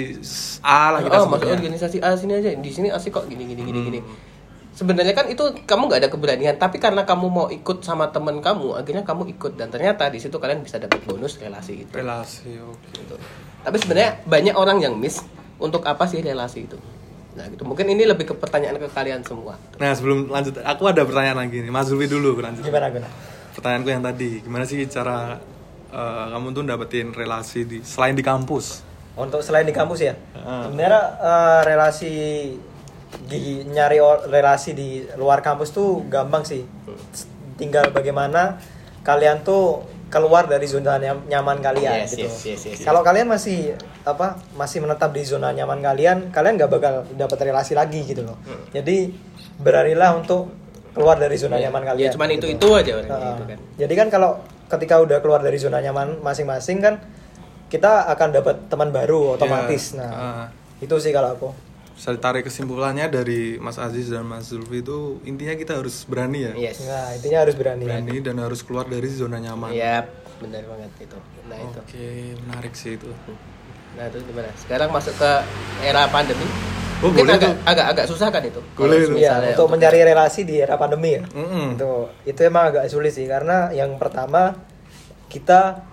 A 0.63 0.95
lah 0.95 0.99
kita 1.03 1.19
oh, 1.19 1.27
masuk 1.27 1.47
organisasi 1.51 1.97
A 2.03 2.15
sini 2.15 2.35
aja. 2.35 2.51
Di 2.51 2.71
sini 2.71 2.87
asik 2.91 3.15
kok 3.15 3.27
gini 3.27 3.47
gini 3.47 3.63
gini 3.63 3.79
Hmm. 3.79 3.87
gini 3.87 3.99
sebenarnya 4.77 5.17
kan 5.17 5.25
itu 5.25 5.41
kamu 5.65 5.89
nggak 5.89 5.99
ada 6.05 6.09
keberanian 6.13 6.55
tapi 6.55 6.77
karena 6.77 7.01
kamu 7.01 7.27
mau 7.33 7.47
ikut 7.49 7.81
sama 7.81 8.13
teman 8.13 8.43
kamu 8.43 8.75
akhirnya 8.75 9.03
kamu 9.07 9.31
ikut. 9.35 9.55
Dan 9.55 9.71
ternyata 9.71 10.07
di 10.11 10.19
situ 10.19 10.35
kalian 10.35 10.63
bisa 10.63 10.79
dapat 10.79 10.99
bonus 11.03 11.39
relasi 11.39 11.87
itu. 11.87 11.91
Relasi, 11.95 12.59
oke. 12.59 12.91
gitu. 12.91 13.15
tapi 13.63 13.75
sebenarnya 13.83 14.23
banyak 14.23 14.55
orang 14.55 14.79
yang 14.79 14.95
miss 14.95 15.23
untuk 15.59 15.83
apa 15.83 16.07
sih 16.07 16.23
relasi 16.23 16.71
itu 16.71 16.79
nah 17.37 17.45
gitu 17.45 17.61
mungkin 17.61 17.85
ini 17.85 18.03
lebih 18.03 18.25
ke 18.25 18.33
pertanyaan 18.33 18.75
ke 18.75 18.89
kalian 18.89 19.21
semua 19.21 19.53
Nah 19.75 19.93
sebelum 19.93 20.25
lanjut, 20.27 20.57
aku 20.59 20.83
ada 20.85 21.01
pertanyaan 21.01 21.37
lagi 21.37 21.61
nih. 21.61 21.69
Mas 21.69 21.85
Zulfi 21.85 22.07
dulu 22.07 22.33
lanjut. 22.35 22.61
gimana 22.61 22.89
gimana 22.89 23.05
Pertanyaanku 23.53 23.89
yang 23.89 24.01
tadi, 24.01 24.31
gimana 24.39 24.65
sih 24.65 24.81
cara 24.85 25.37
eh, 25.87 26.25
kamu 26.27 26.47
tuh 26.51 26.63
dapetin 26.63 27.09
relasi 27.11 27.63
di 27.63 27.77
selain 27.79 28.11
di 28.11 28.21
kampus? 28.21 28.83
untuk 29.15 29.41
selain 29.41 29.65
di 29.65 29.71
kampus 29.71 29.99
ya 30.03 30.13
sebenarnya 30.35 31.01
eh, 31.17 31.61
relasi 31.65 32.13
di 33.23 33.41
nyari 33.65 33.97
relasi 34.27 34.71
di 34.71 34.89
luar 35.13 35.39
kampus 35.39 35.69
tuh 35.71 36.05
gampang 36.05 36.41
sih 36.41 36.61
tinggal 37.55 37.89
bagaimana 37.89 38.61
kalian 39.01 39.41
tuh 39.41 39.81
keluar 40.07 40.45
dari 40.45 40.63
zona 40.63 40.95
nyam- 40.97 41.25
nyaman 41.25 41.57
kalian 41.59 42.05
Yes, 42.05 42.13
gitu 42.13 42.29
yes, 42.29 42.45
yes, 42.45 42.61
yes. 42.67 42.85
kalau 42.85 43.01
kalian 43.01 43.25
masih 43.25 43.73
apa 44.07 44.27
masih 44.53 44.79
menetap 44.79 45.11
di 45.11 45.21
zona 45.21 45.51
nyaman 45.51 45.79
kalian 45.79 46.31
kalian 46.31 46.55
nggak 46.55 46.71
bakal 46.71 46.93
dapat 47.13 47.37
relasi 47.43 47.73
lagi 47.73 48.01
gitu 48.03 48.23
loh 48.23 48.39
jadi 48.71 49.11
beranilah 49.57 50.15
untuk 50.15 50.47
keluar 50.91 51.15
dari 51.15 51.35
zona 51.35 51.57
Ya, 51.57 51.67
nyaman 51.67 51.83
ya 51.83 51.87
kalian 51.91 52.11
cuman 52.15 52.29
itu 52.31 52.45
gitu. 52.47 52.57
itu 52.57 52.67
aja 52.73 52.91
orang 52.95 53.09
Heeh. 53.11 53.29
itu 53.29 53.43
kan 53.45 53.59
Jadi 53.77 53.93
kan 53.93 54.07
kalau 54.09 54.31
ketika 54.65 54.95
udah 54.97 55.17
keluar 55.19 55.39
dari 55.39 55.55
zona 55.55 55.77
nyaman 55.77 56.19
masing-masing 56.19 56.79
kan 56.79 56.97
kita 57.67 58.07
akan 58.07 58.29
dapat 58.33 58.55
teman 58.67 58.89
baru 58.89 59.35
otomatis. 59.35 59.91
Ya, 59.91 60.01
Nah, 60.01 60.11
ah. 60.11 60.47
itu 60.79 60.95
sih 60.97 61.11
kalau 61.11 61.35
aku. 61.35 61.49
Bisa 61.93 62.15
ditarik 62.15 62.47
kesimpulannya 62.47 63.05
dari 63.07 63.57
Mas 63.57 63.75
Aziz 63.75 64.07
dan 64.07 64.23
Mas 64.23 64.47
Zulfi 64.47 64.79
itu 64.79 65.19
intinya 65.21 65.51
kita 65.51 65.75
harus 65.75 66.07
berani 66.07 66.47
ya. 66.47 66.53
yes 66.55 66.81
Nah, 66.81 67.11
intinya 67.11 67.43
harus 67.43 67.53
berani. 67.53 67.83
Berani 67.83 68.15
dan 68.21 68.39
harus 68.39 68.63
keluar 68.63 68.85
dari 68.85 69.05
zona 69.07 69.37
nyaman. 69.37 69.69
Iya, 69.69 70.07
benar 70.37 70.63
banget 70.63 70.91
itu. 71.03 71.17
Nah 71.45 71.57
itu. 71.59 71.77
Oke, 71.77 72.07
menarik 72.41 72.73
sih 72.73 72.95
itu. 72.95 73.09
Nah 73.97 74.05
itu 74.05 74.17
gimana? 74.23 74.49
Sekarang 74.55 74.89
masuk 74.89 75.13
ke 75.13 75.31
era 75.81 76.05
pandemi. 76.07 76.45
Oh, 76.97 77.09
Mungkin 77.09 77.25
boleh 77.25 77.35
agak, 77.35 77.51
tuh. 77.51 77.57
agak 77.63 77.85
agak 77.87 78.05
susah 78.07 78.27
kan 78.27 78.41
itu. 78.41 78.57
Boleh 78.73 78.97
Kalau 78.97 79.07
tuh. 79.07 79.15
Iya, 79.15 79.29
misalnya 79.29 79.49
untuk 79.51 79.67
mencari 79.69 79.99
relasi 80.03 80.41
di 80.43 80.55
era 80.57 80.75
pandemi 80.75 81.11
ya. 81.11 81.23
Mm-mm. 81.27 81.67
Itu 81.73 81.91
itu 82.23 82.39
emang 82.43 82.63
agak 82.67 82.85
sulit 82.87 83.11
sih 83.11 83.25
karena 83.25 83.69
yang 83.71 83.97
pertama 83.97 84.57
kita 85.27 85.83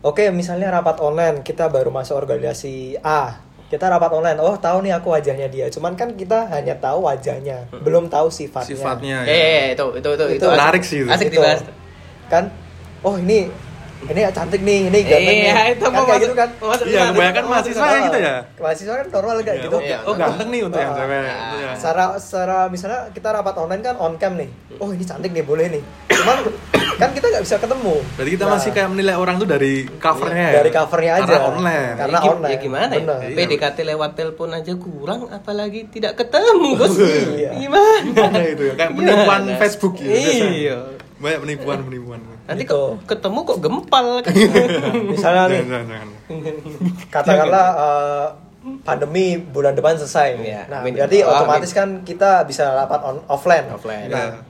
oke 0.00 0.22
misalnya 0.30 0.70
rapat 0.70 1.00
online 1.00 1.42
kita 1.42 1.66
baru 1.66 1.90
masuk 1.90 2.14
organisasi 2.16 3.02
A 3.02 3.34
kita 3.66 3.84
rapat 3.86 4.08
online 4.10 4.38
oh 4.38 4.56
tahu 4.56 4.80
nih 4.80 4.94
aku 4.94 5.10
wajahnya 5.10 5.44
dia 5.46 5.66
cuman 5.68 5.92
kan 5.92 6.14
kita 6.14 6.48
hanya 6.48 6.72
tahu 6.74 7.02
wajahnya 7.02 7.68
belum 7.74 8.06
tahu 8.06 8.30
sifatnya 8.30 8.72
Sifatnya 8.72 9.18
Eh, 9.22 9.28
ya. 9.28 9.34
eh, 9.34 9.66
itu 9.74 9.84
itu 9.92 10.08
itu 10.08 10.24
Itu 10.32 10.46
asik- 10.46 10.54
menarik 10.54 10.82
sih 10.82 10.98
itu. 11.02 11.10
Asik 11.10 11.26
Gitu. 11.28 11.36
dibahas. 11.36 11.60
kan 12.26 12.44
oh 13.02 13.18
ini 13.18 13.50
ini 14.00 14.20
ya 14.20 14.30
cantik 14.30 14.60
nih 14.60 14.78
ini 14.86 14.98
ganteng 15.02 15.36
Iya, 15.36 15.52
nih 15.52 15.66
itu 15.68 15.82
kan 15.82 15.90
mau 15.90 15.98
kayak 15.98 16.06
masuk- 16.08 16.22
gitu 16.22 16.34
kan 16.34 16.48
Iya, 16.86 17.02
kebanyakan 17.08 17.44
mahasiswa 17.44 17.78
ya 17.78 17.90
mana? 17.90 18.06
gitu 18.06 18.18
ya. 18.20 18.34
mahasiswa 18.56 18.94
kan 18.94 19.06
normal 19.10 19.34
kayak 19.36 19.48
Iya, 19.50 19.64
gitu 19.64 19.76
oh, 19.76 19.82
Iya, 19.82 19.98
oh 20.00 20.14
ganteng 20.14 20.48
nih 20.48 20.60
untuk 20.62 20.78
yang 20.78 20.88
Ah, 20.88 20.96
cewek 20.96 21.18
ah. 21.18 21.26
gitu 21.26 21.56
ya. 21.58 21.72
secara 21.74 22.04
secara 22.16 22.58
misalnya 22.68 23.00
kita 23.10 23.28
rapat 23.32 23.54
online 23.56 23.82
kan 23.82 23.94
on 23.96 24.12
cam 24.16 24.32
nih 24.34 24.48
oh 24.76 24.88
ini 24.88 25.02
cantik 25.02 25.30
nih 25.30 25.42
boleh 25.42 25.66
nih 25.68 25.82
cuman 26.08 26.38
kan 26.96 27.10
kita 27.10 27.26
nggak 27.28 27.42
bisa 27.42 27.56
ketemu 27.56 27.94
Berarti 28.12 28.30
kita 28.32 28.44
Nah, 28.44 28.52
masih 28.52 28.70
kayak 28.72 28.88
menilai 28.88 29.14
orang 29.14 29.34
tuh 29.36 29.46
dari 29.46 29.72
covernya 29.96 30.46
ya? 30.48 30.56
dari 30.56 30.70
covernya 30.72 31.12
aja 31.12 31.22
Karena 31.24 31.46
online. 31.48 31.94
karena 31.96 32.18
ya, 32.18 32.28
online 32.28 32.48
ya 32.48 32.58
gimana 32.58 32.92
ya? 32.92 33.02
Iya. 33.20 33.36
PDKT 33.36 33.78
lewat 33.84 34.10
telepon 34.14 34.48
aja 34.50 34.72
kurang, 34.74 35.20
apalagi 35.28 35.80
tidak 35.88 36.12
ketemu, 36.16 36.68
bos. 36.74 36.94
Iya. 36.98 37.50
Gimana? 37.56 38.38
Itu 38.44 38.62
ya, 38.64 38.74
kayak 38.74 38.90
penipuan? 38.92 39.40
Facebook 39.56 39.94
gitu. 39.96 40.10
Iya. 40.10 40.78
Banyak 41.16 41.38
penipuan 41.40 41.78
penipuan. 41.82 42.20
Nanti 42.48 42.64
Gitu. 42.64 42.72
kok 42.72 43.04
ketemu 43.06 43.38
kok 43.44 43.58
gempal 43.60 44.06
kan? 44.18 44.32
misalnya 45.12 45.42
nih 45.46 45.60
Jangan, 45.60 45.84
jangan, 45.84 45.84
jangan. 45.84 46.08
katakanlah 47.06 47.66
eh, 47.76 48.26
pandemi 48.80 49.26
bulan 49.38 49.72
depan 49.72 49.94
selesai 49.94 50.28
Iya, 50.38 50.62
nah 50.66 50.80
amin. 50.80 50.92
berarti 50.94 51.18
Oh, 51.22 51.30
otomatis 51.30 51.70
kan 51.70 52.02
kita 52.02 52.42
bisa 52.42 52.72
rapat 52.74 53.00
on 53.02 53.20
offline 53.26 53.68
Offline. 53.68 54.08
nah 54.08 54.26
Iya. 54.26 54.40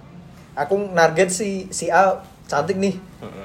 aku 0.56 0.74
narget 0.90 1.28
si 1.28 1.66
si 1.68 1.86
A 1.86 2.18
cantik 2.44 2.74
nih 2.74 2.96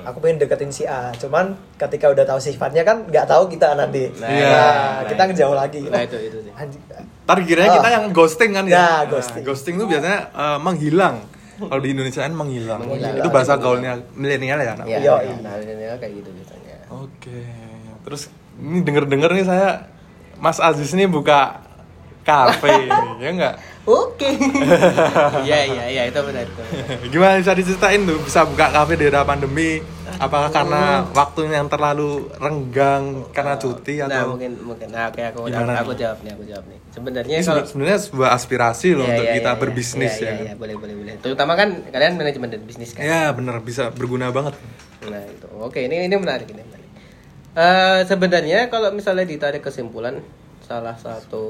aku 0.04 0.18
pengen 0.18 0.40
deketin 0.40 0.70
si 0.70 0.84
A 0.84 1.12
cuman 1.14 1.52
ketika 1.76 2.08
udah 2.08 2.24
tahu 2.24 2.40
sifatnya 2.40 2.82
kan 2.82 3.04
nggak 3.04 3.26
tahu 3.26 3.46
kita 3.48 3.74
nanti 3.74 4.08
Nah, 4.16 4.24
nah, 4.24 4.38
iya. 5.02 5.10
kita 5.10 5.22
ngejauh 5.28 5.54
lagi 5.54 5.82
Nah, 5.84 6.00
itu 6.00 6.18
itu 6.22 6.38
sih. 6.40 6.54
Kiranya 7.44 7.70
Ah. 7.70 7.78
kita 7.78 7.90
yang 7.92 8.06
ghosting 8.12 8.52
kan 8.52 8.64
ya? 8.64 8.72
Ya, 8.72 8.80
Nah, 8.80 9.00
ghosting. 9.10 9.44
ghosting 9.44 9.76
tuh 9.76 9.88
biasanya 9.88 10.30
eh, 10.32 10.58
menghilang. 10.58 11.16
Kalau 11.60 11.82
di 11.82 11.90
Indonesia 11.94 12.22
kan 12.22 12.34
menghilang. 12.34 12.82
Menghilang. 12.82 13.14
Itu 13.22 13.30
bahasa 13.30 13.54
gaulnya 13.58 14.02
milenial 14.18 14.58
ya 14.58 14.72
anak? 14.74 14.86
Iya, 14.90 14.98
Iya, 15.00 15.14
iya. 15.22 15.36
ini 15.62 15.86
kayak 16.02 16.14
gitu 16.18 16.30
biasanya. 16.34 16.76
Oke. 16.90 17.40
Terus 18.04 18.22
ini 18.58 18.80
denger-denger 18.82 19.32
nih 19.34 19.46
saya 19.46 19.70
Mas 20.42 20.58
Aziz 20.60 20.92
nih 20.92 21.08
buka 21.08 21.62
kafe 22.24 22.90
ya 23.24 23.30
enggak? 23.30 23.56
Oke. 23.84 24.30
Iya, 25.48 25.58
iya, 25.68 25.84
iya, 25.92 26.04
itu 26.08 26.20
benar 26.24 26.48
itu. 26.48 26.54
benar. 26.56 27.12
Gimana 27.12 27.34
bisa 27.44 27.52
diceritain 27.54 28.02
tuh 28.08 28.18
bisa 28.24 28.48
buka 28.48 28.72
kafe 28.72 28.96
di 28.96 29.06
era 29.08 29.28
pandemi? 29.28 29.84
Apakah 30.18 30.50
karena 30.50 30.84
waktunya 31.10 31.58
yang 31.58 31.68
terlalu 31.68 32.30
renggang 32.38 33.26
karena 33.32 33.56
cuti 33.58 33.98
Nah, 33.98 34.08
atau 34.08 34.38
mungkin 34.38 34.52
mungkin 34.62 34.88
nah, 34.90 35.10
oke 35.10 35.22
aku 35.22 35.40
Gimana 35.48 35.74
aku 35.80 35.92
nih? 35.92 36.00
jawab 36.00 36.18
nih, 36.22 36.32
aku 36.34 36.44
jawab 36.46 36.66
nih. 36.70 36.80
Sebenarnya 36.94 37.36
ini 37.40 37.46
kalau 37.46 37.62
sebe- 37.62 37.70
sebenarnya 37.70 38.00
sebuah 38.00 38.30
aspirasi 38.32 38.88
loh 38.94 39.06
Iya, 39.06 39.12
untuk 39.12 39.26
iya, 39.26 39.34
kita 39.36 39.52
iya, 39.52 39.60
berbisnis 39.60 40.14
iya, 40.14 40.22
ya. 40.22 40.30
Iya, 40.30 40.44
iya, 40.44 40.54
boleh, 40.54 40.76
boleh, 40.78 40.96
boleh. 40.96 41.14
Terutama 41.20 41.54
kan 41.54 41.70
kalian 41.88 42.14
manajemen 42.16 42.50
dan 42.54 42.62
bisnis 42.64 42.94
kan. 42.94 43.02
Ya 43.02 43.32
bener 43.32 43.56
bisa 43.60 43.90
berguna 43.90 44.30
banget. 44.30 44.54
Nah 45.04 45.24
itu, 45.24 45.48
oke 45.58 45.80
ini 45.80 46.06
ini 46.06 46.16
menarik 46.16 46.48
ini 46.48 46.62
menarik. 46.62 46.90
Eh, 47.54 48.00
sebenarnya 48.06 48.66
kalau 48.68 48.90
misalnya 48.90 49.26
ditarik 49.26 49.62
kesimpulan, 49.62 50.22
salah 50.64 50.96
satu 50.96 51.44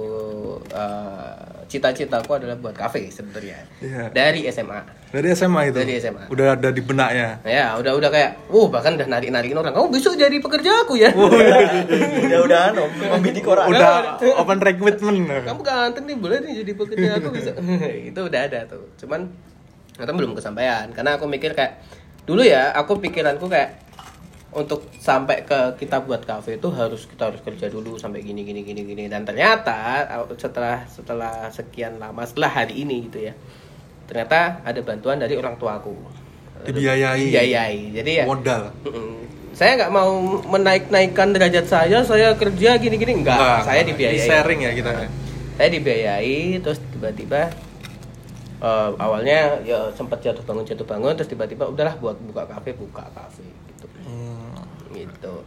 eh, 0.68 1.38
cita-citaku 1.64 2.34
adalah 2.34 2.54
buat 2.56 2.74
kafe 2.74 3.08
sebenarnya 3.08 3.62
Iya. 3.78 4.10
dari 4.10 4.46
SMA. 4.48 4.82
Dari 5.10 5.30
SMA 5.32 5.70
itu. 5.70 5.78
Dari 5.78 5.94
SMA. 5.96 6.26
Udah 6.28 6.58
ada 6.58 6.70
di 6.70 6.82
benaknya. 6.82 7.38
Ya 7.44 7.78
udah 7.78 7.94
udah 7.94 8.10
kayak, 8.10 8.50
uh 8.50 8.68
bahkan 8.68 8.94
udah 8.94 9.06
narik 9.06 9.30
narikin 9.30 9.54
orang, 9.54 9.70
kamu 9.72 9.94
besok 9.94 10.18
jadi 10.18 10.34
pekerja 10.36 10.84
aku 10.84 10.98
ya. 10.98 11.14
udah 11.14 12.40
udahan 12.42 12.74
om 12.76 12.90
membidik 13.12 13.46
orang 13.46 13.70
Udah 13.70 14.18
open 14.36 14.58
recruitment. 14.58 15.46
kamu 15.46 15.62
ganteng 15.62 16.04
nih 16.06 16.18
boleh 16.18 16.38
nih 16.42 16.54
jadi 16.60 16.72
pekerja 16.74 17.10
aku 17.18 17.28
bisa. 17.30 17.52
itu 18.10 18.20
udah 18.20 18.42
ada 18.44 18.60
tuh, 18.66 18.90
cuman 18.98 19.30
ternyata 19.94 20.12
belum 20.12 20.32
kesampaian 20.34 20.90
karena 20.90 21.16
aku 21.16 21.30
mikir 21.30 21.54
kayak 21.54 21.78
dulu 22.26 22.42
ya 22.42 22.74
aku 22.74 22.98
pikiranku 22.98 23.46
kayak 23.46 23.83
untuk 24.56 24.88
sampai 24.98 25.44
ke 25.44 25.78
kita 25.78 26.02
buat 26.02 26.24
kafe 26.24 26.58
itu 26.58 26.70
harus 26.72 27.06
kita 27.06 27.30
harus 27.34 27.42
kerja 27.42 27.68
dulu 27.68 27.98
sampai 27.98 28.22
gini 28.22 28.42
gini 28.42 28.62
gini 28.62 28.82
gini. 28.86 29.04
Dan 29.10 29.26
ternyata 29.26 30.06
setelah 30.38 30.86
setelah 30.88 31.50
sekian 31.50 31.98
lama 31.98 32.24
setelah 32.24 32.50
hari 32.64 32.86
ini 32.86 33.10
gitu 33.10 33.30
ya 33.30 33.34
ternyata 34.04 34.60
ada 34.62 34.80
bantuan 34.84 35.18
dari 35.18 35.34
orang 35.40 35.56
tuaku. 35.56 35.96
Dibiayai. 36.64 37.28
dibiayai. 37.28 37.80
Jadi 37.92 38.12
ya 38.20 38.24
Modal. 38.24 38.72
Saya 39.54 39.78
nggak 39.78 39.92
mau 39.94 40.42
menaik 40.50 40.90
naikkan 40.90 41.30
derajat 41.30 41.70
saya 41.70 42.02
saya 42.02 42.34
kerja 42.34 42.74
gini 42.82 42.98
gini 42.98 43.22
enggak, 43.22 43.38
Enggak, 43.38 43.60
saya 43.70 43.82
dibiayai 43.86 44.18
Ini 44.18 44.26
sharing 44.26 44.60
ya 44.66 44.72
kita. 44.74 44.92
saya 45.54 45.70
dibiayai 45.70 46.38
terus 46.58 46.82
tiba-tiba 46.90 47.54
eh, 48.58 48.90
awalnya 48.98 49.62
ya 49.62 49.94
sempat 49.94 50.26
jatuh 50.26 50.42
bangun 50.42 50.66
jatuh 50.66 50.88
bangun 50.90 51.14
terus 51.14 51.30
tiba-tiba 51.30 51.70
udahlah 51.70 51.94
buat 52.02 52.18
buka 52.18 52.50
kafe 52.50 52.74
buka 52.74 53.06
kafe 53.14 53.46
gitu. 53.46 53.86
Hmm. 54.02 54.43
Gitu. 54.94 55.44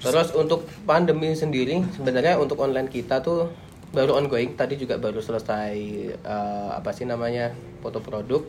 Terus 0.00 0.32
untuk 0.32 0.64
pandemi 0.88 1.36
sendiri 1.36 1.84
sebenarnya 1.92 2.40
untuk 2.40 2.56
online 2.60 2.88
kita 2.88 3.20
tuh 3.20 3.52
baru 3.92 4.16
ongoing 4.16 4.56
tadi 4.56 4.80
juga 4.80 4.96
baru 4.96 5.20
selesai 5.20 5.76
eh, 6.14 6.70
apa 6.72 6.90
sih 6.96 7.04
namanya 7.04 7.52
foto 7.84 8.00
produk. 8.00 8.40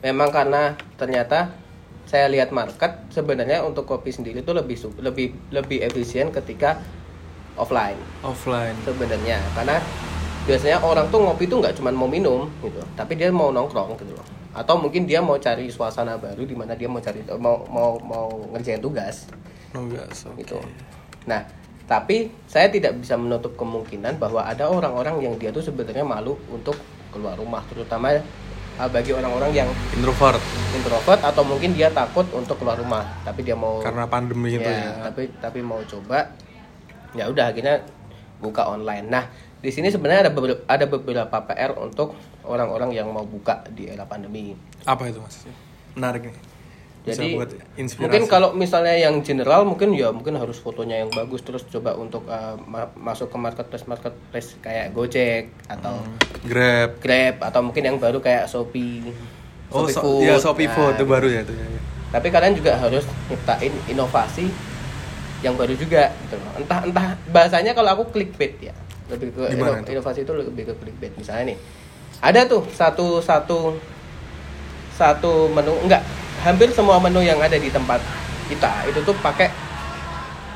Memang 0.00 0.32
karena 0.32 0.74
ternyata 0.96 1.52
saya 2.08 2.26
lihat 2.32 2.50
market 2.50 3.08
sebenarnya 3.12 3.62
untuk 3.62 3.86
kopi 3.86 4.10
sendiri 4.10 4.42
tuh 4.42 4.58
lebih 4.58 4.80
lebih 4.98 5.36
lebih 5.52 5.78
efisien 5.84 6.32
ketika 6.32 6.80
offline. 7.54 8.00
Offline. 8.24 8.74
sebenarnya 8.82 9.38
karena 9.52 9.76
biasanya 10.48 10.82
orang 10.82 11.06
tuh 11.12 11.22
ngopi 11.22 11.46
tuh 11.46 11.62
nggak 11.62 11.76
cuma 11.76 11.92
mau 11.92 12.08
minum 12.08 12.48
gitu. 12.64 12.80
Tapi 12.96 13.12
dia 13.14 13.28
mau 13.28 13.52
nongkrong 13.52 13.94
gitu 14.00 14.16
loh 14.16 14.41
atau 14.52 14.76
mungkin 14.76 15.08
dia 15.08 15.24
mau 15.24 15.40
cari 15.40 15.72
suasana 15.72 16.20
baru 16.20 16.44
di 16.44 16.52
mana 16.52 16.76
dia 16.76 16.88
mau 16.88 17.00
cari 17.00 17.24
mau 17.40 17.64
mau 17.68 17.96
mau 18.00 18.28
ngerjain 18.52 18.80
tugas. 18.84 19.28
Enggak, 19.72 20.12
so. 20.12 20.28
gitu. 20.36 20.60
Nah 21.24 21.44
tapi 21.88 22.30
saya 22.46 22.70
tidak 22.72 22.96
bisa 23.02 23.18
menutup 23.18 23.58
kemungkinan 23.58 24.16
bahwa 24.16 24.46
ada 24.46 24.70
orang-orang 24.70 25.28
yang 25.28 25.34
dia 25.36 25.50
tuh 25.50 25.60
sebenarnya 25.60 26.06
malu 26.06 26.38
untuk 26.48 26.78
keluar 27.12 27.36
rumah 27.36 27.60
terutama 27.68 28.16
uh, 28.80 28.88
bagi 28.88 29.12
orang-orang 29.12 29.52
yang 29.52 29.68
Introvert. 29.92 30.40
Introvert 30.72 31.20
atau 31.20 31.42
mungkin 31.44 31.76
dia 31.76 31.92
takut 31.92 32.24
untuk 32.32 32.56
keluar 32.62 32.78
rumah 32.78 33.04
tapi 33.26 33.44
dia 33.44 33.58
mau 33.58 33.82
karena 33.84 34.08
pandemi 34.08 34.56
itu 34.56 34.64
ya, 34.64 34.88
ya. 34.88 34.92
tapi 35.10 35.28
tapi 35.42 35.60
mau 35.60 35.82
coba 35.84 36.32
ya 37.12 37.28
udah 37.28 37.52
akhirnya 37.52 37.84
buka 38.40 38.72
online. 38.72 39.06
Nah 39.12 39.24
di 39.62 39.70
sini 39.70 39.88
sebenarnya 39.88 40.26
ada 40.26 40.32
beberapa, 40.32 40.60
ada 40.66 40.84
beberapa 40.84 41.36
PR 41.46 41.72
untuk 41.76 42.12
orang-orang 42.42 42.90
yang 42.92 43.06
mau 43.06 43.22
buka 43.22 43.62
di 43.68 43.86
era 43.86 44.02
pandemi 44.02 44.58
Apa 44.82 45.06
itu 45.06 45.16
mas? 45.16 45.46
Menarik 45.94 46.26
nih. 46.26 46.36
Bisa 47.02 47.18
jadi 47.18 47.34
buat 47.34 47.50
inspirasi. 47.74 47.98
mungkin 48.00 48.22
kalau 48.26 48.48
misalnya 48.52 48.94
yang 48.94 49.18
general 49.20 49.62
mungkin 49.62 49.90
ya 49.90 50.10
mungkin 50.10 50.34
harus 50.34 50.54
fotonya 50.56 50.98
yang 50.98 51.10
bagus 51.10 51.42
terus 51.42 51.62
coba 51.64 51.94
untuk 51.94 52.22
uh, 52.26 52.54
ma- 52.60 52.94
masuk 52.96 53.26
ke 53.26 53.34
marketplace 53.36 53.86
marketplace 53.86 54.54
kayak 54.58 54.90
Gojek 54.90 55.50
atau 55.66 55.98
Hmm. 55.98 56.14
Grab. 56.42 56.98
Grab 56.98 57.36
atau 57.40 57.60
mungkin 57.60 57.82
yang 57.84 57.96
baru 57.96 58.18
kayak 58.18 58.46
Shopee 58.46 59.10
Oh, 59.68 59.82
Shopee 59.82 59.94
so, 59.94 60.00
Food. 60.00 60.22
ya 60.22 60.34
Shopee 60.36 60.66
Nah, 60.66 60.74
Food 60.76 60.94
itu 60.94 61.04
baru 61.04 61.26
ya 61.28 61.40
itu. 61.40 61.52
ya, 61.52 61.66
ya. 61.66 61.80
tapi 62.12 62.28
kalian 62.28 62.54
juga 62.54 62.72
harus 62.76 63.02
nyiptain 63.26 63.74
inovasi 63.88 64.46
yang 65.40 65.54
baru 65.54 65.74
juga 65.74 66.06
gitu 66.20 66.34
loh. 66.36 66.54
entah 66.54 66.78
entah 66.82 67.06
bahasanya 67.28 67.72
kalau 67.72 67.90
aku 67.92 68.14
clickbait 68.14 68.54
ya 68.60 68.74
lebih 69.12 69.28
ke 69.30 69.42
tuh? 69.52 69.84
inovasi 69.86 70.18
itu 70.20 70.32
lebih 70.32 70.64
ke 70.64 70.74
clickbait 70.74 71.12
misalnya 71.14 71.52
nih 71.52 71.58
ada 72.18 72.40
tuh 72.44 72.62
satu 72.68 73.20
satu 73.20 73.76
satu 74.92 75.48
menu 75.48 75.72
enggak 75.80 76.02
hampir 76.40 76.68
semua 76.70 76.96
menu 76.98 77.20
yang 77.20 77.38
ada 77.38 77.54
di 77.54 77.68
tempat 77.68 78.00
kita 78.46 78.86
itu 78.86 79.00
tuh 79.02 79.14
pakai 79.16 79.48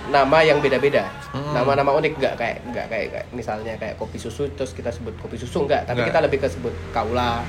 nama 0.06 0.38
yang 0.40 0.58
beda-beda 0.58 1.06
Hmm. 1.26 1.52
nama-nama 1.52 1.92
unik 1.92 2.16
enggak 2.16 2.34
kayak 2.34 2.56
enggak 2.64 2.86
kayak, 2.86 3.06
kayak 3.12 3.26
misalnya 3.30 3.76
kayak 3.76 3.94
kopi 3.96 4.16
susu 4.16 4.48
terus 4.50 4.72
kita 4.72 4.88
sebut 4.88 5.12
kopi 5.18 5.36
susu 5.36 5.60
enggak 5.60 5.84
tapi 5.84 6.00
Enggak. 6.00 6.08
kita 6.08 6.18
lebih 6.22 6.38
ke 6.38 6.48
sebut 6.48 6.72
kaula 6.90 7.44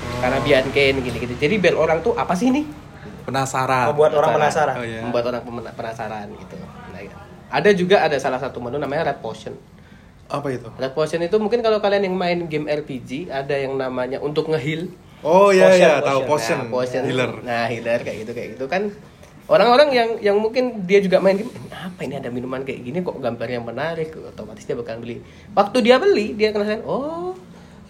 Oh. 0.00 0.18
karena 0.18 0.40
bianken 0.40 0.94
gitu-gitu 0.98 1.34
jadi 1.36 1.54
biar 1.56 1.76
orang 1.76 2.00
tuh 2.00 2.16
apa 2.16 2.32
sih 2.32 2.48
ini 2.48 2.64
Penasaran. 3.20 3.92
membuat 3.92 4.16
orang 4.16 4.30
penasaran 4.34 4.74
Oh, 4.74 4.82
iya. 4.82 5.00
membuat 5.00 5.24
orang 5.28 5.42
penasaran 5.70 6.26
gitu. 6.32 6.56
Nah, 6.88 6.98
ya. 6.98 7.14
Ada 7.46 7.70
juga 7.70 7.96
ada 8.00 8.16
salah 8.16 8.40
satu 8.40 8.58
menu 8.58 8.74
namanya 8.76 9.06
Red 9.06 9.20
Potion. 9.20 9.54
Apa 10.30 10.48
itu? 10.54 10.68
Red 10.78 10.94
Potion 10.94 11.20
itu 11.26 11.36
mungkin 11.42 11.58
kalau 11.60 11.82
kalian 11.82 12.06
yang 12.06 12.16
main 12.16 12.46
game 12.46 12.70
RPG 12.70 13.28
ada 13.28 13.58
yang 13.58 13.74
namanya 13.74 14.22
untuk 14.22 14.46
ngeheal. 14.46 14.86
Oh 15.20 15.52
iya 15.52 15.68
Potion, 15.68 15.82
iya, 15.82 15.92
potion. 15.98 16.08
tahu 16.08 16.20
potion. 16.24 16.58
Nah, 16.58 16.70
potion. 16.72 17.02
Healer. 17.04 17.32
Nah, 17.42 17.64
healer 17.68 18.00
kayak 18.00 18.16
gitu 18.24 18.32
kayak 18.32 18.48
gitu 18.56 18.66
kan. 18.70 18.82
Orang-orang 19.50 19.90
yang 19.90 20.08
yang 20.22 20.36
mungkin 20.38 20.86
dia 20.86 21.02
juga 21.02 21.18
main 21.18 21.34
game, 21.34 21.50
apa 21.74 22.06
ini 22.06 22.14
ada 22.14 22.30
minuman 22.30 22.62
kayak 22.62 22.86
gini 22.86 23.02
kok 23.02 23.18
gambarnya 23.18 23.58
menarik, 23.58 24.14
otomatis 24.14 24.62
dia 24.62 24.78
bakal 24.78 25.02
beli. 25.02 25.18
Waktu 25.58 25.78
dia 25.82 25.98
beli, 25.98 26.38
dia 26.38 26.54
ngerasain, 26.54 26.86
oh 26.86 27.34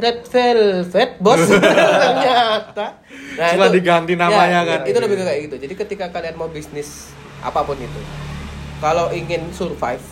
Red 0.01 0.25
Velvet 0.25 1.21
bos 1.21 1.45
ternyata. 1.53 3.05
Cuma 3.37 3.69
diganti 3.69 4.17
namanya 4.17 4.65
ya, 4.65 4.69
kan. 4.73 4.81
Itu 4.89 4.99
lebih 5.05 5.21
ke 5.21 5.25
kayak 5.29 5.41
gitu. 5.53 5.57
Jadi 5.61 5.75
ketika 5.77 6.09
kalian 6.09 6.41
mau 6.41 6.49
bisnis 6.49 7.13
apa 7.45 7.61
pun 7.61 7.77
itu, 7.77 8.01
kalau 8.81 9.13
ingin 9.13 9.53
survive, 9.53 10.03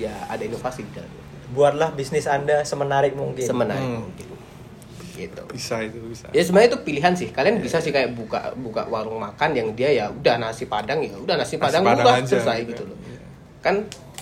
ya 0.00 0.16
ada 0.32 0.40
inovasi 0.40 0.88
di 0.88 0.92
dalamnya. 0.96 1.27
Buatlah 1.50 1.90
bisnis 1.92 2.24
anda 2.24 2.62
semenarik 2.62 3.12
mungkin 3.12 3.42
Semenarik 3.42 3.80
Hmm. 3.80 4.04
mungkin. 4.04 4.26
gitu 5.10 5.40
bisa 5.50 5.82
itu 5.82 5.98
bisa 6.04 6.24
ya 6.30 6.40
sebenarnya 6.40 6.68
itu 6.70 6.78
pilihan 6.80 7.10
sih 7.10 7.26
kalian 7.28 7.58
bisa 7.58 7.76
sih 7.76 7.90
kayak 7.90 8.14
buka 8.14 8.54
buka 8.54 8.86
warung 8.86 9.18
makan 9.18 9.50
yang 9.50 9.66
dia 9.72 9.88
ya 9.90 10.04
udah 10.08 10.36
nasi 10.36 10.64
padang 10.64 11.00
ya 11.00 11.12
udah 11.12 11.34
nasi 11.34 11.56
padang 11.56 11.82
Padang 11.82 12.04
murah 12.06 12.14
aja, 12.22 12.38
selesai 12.38 12.56
gitu. 12.62 12.70
gitu 12.70 12.82
loh 12.86 12.96
kan 13.58 13.74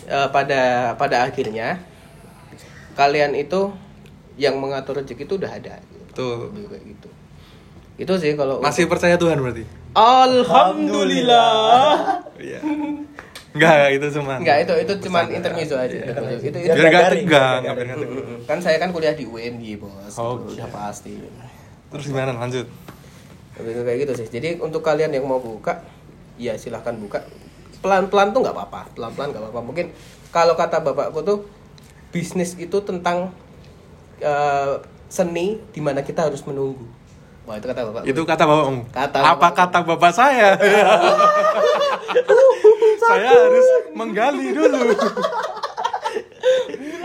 eh, 0.07 0.29
pada 0.31 0.61
pada 0.95 1.23
akhirnya 1.23 1.79
kalian 2.95 3.35
itu 3.35 3.71
yang 4.37 4.57
mengatur 4.57 4.97
rezeki 4.97 5.23
itu 5.23 5.35
udah 5.37 5.51
ada 5.51 5.75
gitu. 5.83 6.11
Tuh. 6.15 6.49
Kayak 6.65 6.83
gitu 6.87 7.09
itu 7.97 8.13
sih 8.17 8.33
kalau 8.33 8.57
masih 8.59 8.87
percaya 8.87 9.17
Tuhan 9.17 9.37
berarti 9.37 9.65
Alhamdulillah 9.93 11.91
iya 12.39 12.61
enggak 13.57 13.85
itu 13.91 14.07
cuma 14.13 14.33
Enggak, 14.37 14.57
itu 14.63 14.73
itu 14.79 14.93
cuma 15.03 15.19
intermezzo 15.27 15.75
aja. 15.75 15.91
Itu 15.91 16.21
itu, 16.39 16.47
itu 16.53 16.57
biar 16.69 16.87
gak 16.87 17.03
Garing, 17.03 17.25
tegang 17.25 17.59
biar 17.59 17.73
biar 17.73 17.85
nggak 17.87 17.99
tegang. 17.99 18.23
Mm, 18.23 18.39
kan 18.45 18.59
saya 18.61 18.77
kan 18.77 18.89
kuliah 18.91 19.13
di 19.13 19.25
UNY, 19.25 19.71
Bos. 19.77 20.13
Oke. 20.15 20.53
Udah 20.53 20.69
pasti. 20.69 21.17
terus 21.87 22.03
gimana 22.05 22.35
lanjut 22.35 22.67
Lebih 23.57 23.71
kayak 23.83 23.99
gitu 24.03 24.13
sih. 24.15 24.27
Jadi 24.29 24.49
untuk 24.59 24.81
kalian 24.81 25.11
yang 25.11 25.25
mau 25.25 25.39
buka, 25.39 25.81
ya 26.37 26.55
silahkan 26.55 26.95
buka. 26.95 27.23
Pelan-pelan 27.79 28.31
tuh 28.31 28.39
nggak 28.41 28.53
apa-apa. 28.53 28.81
Pelan-pelan 28.93 29.27
nggak 29.33 29.43
apa-apa. 29.43 29.61
Mungkin 29.63 29.87
kalau 30.29 30.53
kata 30.53 30.79
bapakku 30.79 31.19
tuh 31.23 31.37
bisnis 32.11 32.55
itu 32.55 32.75
tentang 32.81 33.31
eh, 34.19 34.75
seni 35.07 35.61
di 35.71 35.81
mana 35.81 36.01
kita 36.01 36.25
harus 36.25 36.41
menunggu. 36.43 36.83
Wah, 37.47 37.55
itu 37.55 37.65
kata 37.65 37.81
bapak. 37.81 38.01
itu 38.03 38.21
kata 38.21 38.43
bapakmu 38.43 38.83
Kata 38.91 39.17
apa 39.23 39.39
bapak. 39.39 39.51
kata 39.55 39.79
bapak 39.87 40.11
saya 40.11 40.59
saya 43.01 43.31
harus 43.31 43.69
menggali 43.93 44.55
dulu. 44.55 44.81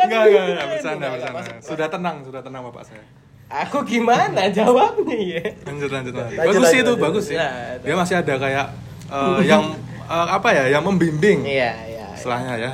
Enggak 0.02 0.24
enggak 0.28 0.44
enggak. 0.46 0.68
bercanda 0.70 1.06
bercanda. 1.14 1.42
sudah 1.62 1.88
tenang 1.90 2.18
sudah 2.26 2.42
tenang 2.42 2.62
bapak 2.70 2.84
saya. 2.86 3.06
Aku 3.52 3.84
gimana 3.84 4.48
jawabnya 4.48 5.18
ya? 5.20 5.44
lanjut 5.68 5.92
lanjut, 5.92 6.14
lanjut. 6.16 6.40
Bagus 6.40 6.64
sih 6.72 6.80
itu 6.80 6.94
bagus 6.96 7.24
sih. 7.28 7.36
Nah, 7.36 7.76
dia 7.84 7.96
masih 8.00 8.16
ada 8.24 8.34
kayak 8.40 8.66
eh, 9.12 9.40
yang 9.44 9.76
eh, 10.08 10.28
apa 10.32 10.50
ya 10.56 10.64
yang 10.72 10.84
membimbing 10.88 11.44
Iya, 11.44 11.72
iya. 11.92 12.06
setelahnya 12.16 12.54
ya. 12.56 12.72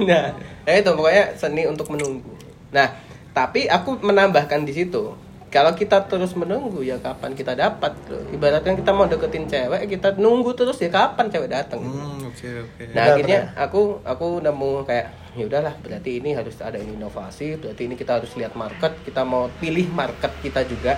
Nah, 0.00 0.32
ya 0.64 0.72
itu 0.80 0.90
pokoknya 0.96 1.24
seni 1.36 1.68
untuk 1.68 1.92
menunggu. 1.92 2.32
Nah, 2.72 2.88
tapi 3.36 3.68
aku 3.68 4.00
menambahkan 4.00 4.64
di 4.64 4.72
situ. 4.72 5.12
Kalau 5.50 5.74
kita 5.74 6.06
terus 6.06 6.30
menunggu 6.38 6.78
ya 6.86 6.94
kapan 7.02 7.34
kita 7.34 7.58
dapat? 7.58 7.90
bro. 8.06 8.22
Ibaratkan 8.30 8.78
kita 8.78 8.94
mau 8.94 9.10
deketin 9.10 9.50
cewek, 9.50 9.90
kita 9.90 10.14
nunggu 10.14 10.54
terus 10.54 10.78
ya 10.78 10.86
kapan 10.86 11.26
cewek 11.26 11.50
datang? 11.50 11.82
hmm 11.82 12.30
oke 12.30 12.48
oke 12.70 12.82
Nah, 12.94 12.94
Benar, 12.94 13.10
akhirnya 13.18 13.38
aku 13.58 13.82
aku 14.06 14.26
nemu 14.46 14.86
kayak 14.86 15.06
ya 15.34 15.44
udahlah, 15.50 15.74
berarti 15.82 16.22
ini 16.22 16.38
harus 16.38 16.54
ada 16.62 16.78
inovasi, 16.78 17.58
berarti 17.58 17.82
ini 17.82 17.98
kita 17.98 18.22
harus 18.22 18.30
lihat 18.38 18.54
market, 18.54 18.94
kita 19.02 19.26
mau 19.26 19.50
pilih 19.58 19.90
market 19.90 20.30
kita 20.38 20.62
juga. 20.70 20.94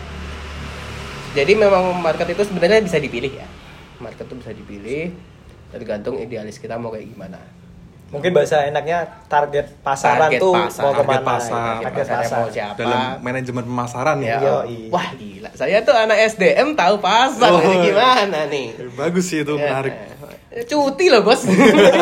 Jadi 1.33 1.53
memang 1.57 1.97
market 2.05 2.29
itu 2.29 2.45
sebenarnya 2.45 2.85
bisa 2.85 3.01
dipilih 3.01 3.33
ya. 3.33 3.49
Market 4.05 4.29
itu 4.29 4.37
bisa 4.37 4.53
dipilih 4.53 5.17
tergantung 5.73 6.21
idealis 6.21 6.61
kita 6.61 6.77
mau 6.77 6.93
kayak 6.93 7.09
gimana. 7.09 7.41
Mungkin 8.13 8.31
bahasa 8.31 8.63
enaknya 8.63 8.99
target 9.25 9.73
pasaran 9.81 10.29
Target 10.29 10.39
tuh 10.39 10.53
pasar. 10.53 10.83
mau 10.83 10.93
Target 10.93 11.01
ke 11.03 11.09
mana? 11.11 11.25
pasar. 11.27 11.75
Target 11.81 12.05
Pasarnya 12.05 12.21
pasar. 12.23 12.39
mau 12.39 12.49
siapa? 12.53 12.77
dalam 12.77 13.01
manajemen 13.19 13.65
pemasaran 13.65 14.17
Ya, 14.21 14.29
ya, 14.29 14.37
Yoi. 14.61 14.79
wah 14.87 15.09
gila. 15.13 15.51
Saya 15.53 15.81
tuh 15.81 15.95
anak 15.95 16.19
SDM 16.29 16.69
tahu 16.75 16.95
pasar 16.99 17.49
Oh, 17.49 17.59
ini 17.59 17.89
gimana 17.89 18.39
nih? 18.47 18.67
bagus 18.93 19.25
sih 19.27 19.41
itu 19.41 19.55
Ya, 19.55 19.65
menarik 19.65 19.97
eh, 20.53 20.63
Cuti 20.63 21.09
loh 21.09 21.25
bos. 21.25 21.49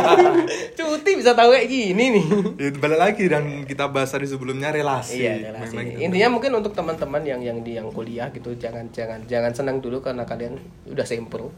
Cuti 0.77 1.11
bisa 1.15 1.33
tahu 1.33 1.51
kayak 1.51 1.67
gini 1.67 2.05
nih. 2.13 2.25
Ya, 2.57 2.69
balik 2.75 2.99
lagi 2.99 3.25
dan 3.27 3.45
kita 3.63 3.87
bahas 3.87 4.11
tadi 4.11 4.27
sebelumnya 4.27 4.71
relasi. 4.71 5.23
Iya, 5.23 5.49
relasi. 5.49 5.71
Memang 5.71 5.87
itu. 5.89 5.99
Intinya 6.03 6.29
mungkin 6.29 6.51
untuk 6.55 6.73
teman-teman 6.73 7.23
yang 7.23 7.41
yang 7.41 7.59
di 7.61 7.79
yang 7.79 7.89
kuliah 7.89 8.29
gitu 8.29 8.51
jangan 8.55 8.91
jangan 8.91 9.23
jangan 9.25 9.53
senang 9.53 9.79
dulu 9.79 10.01
karena 10.01 10.25
kalian 10.25 10.59
udah 10.85 11.05
seimpro 11.05 11.55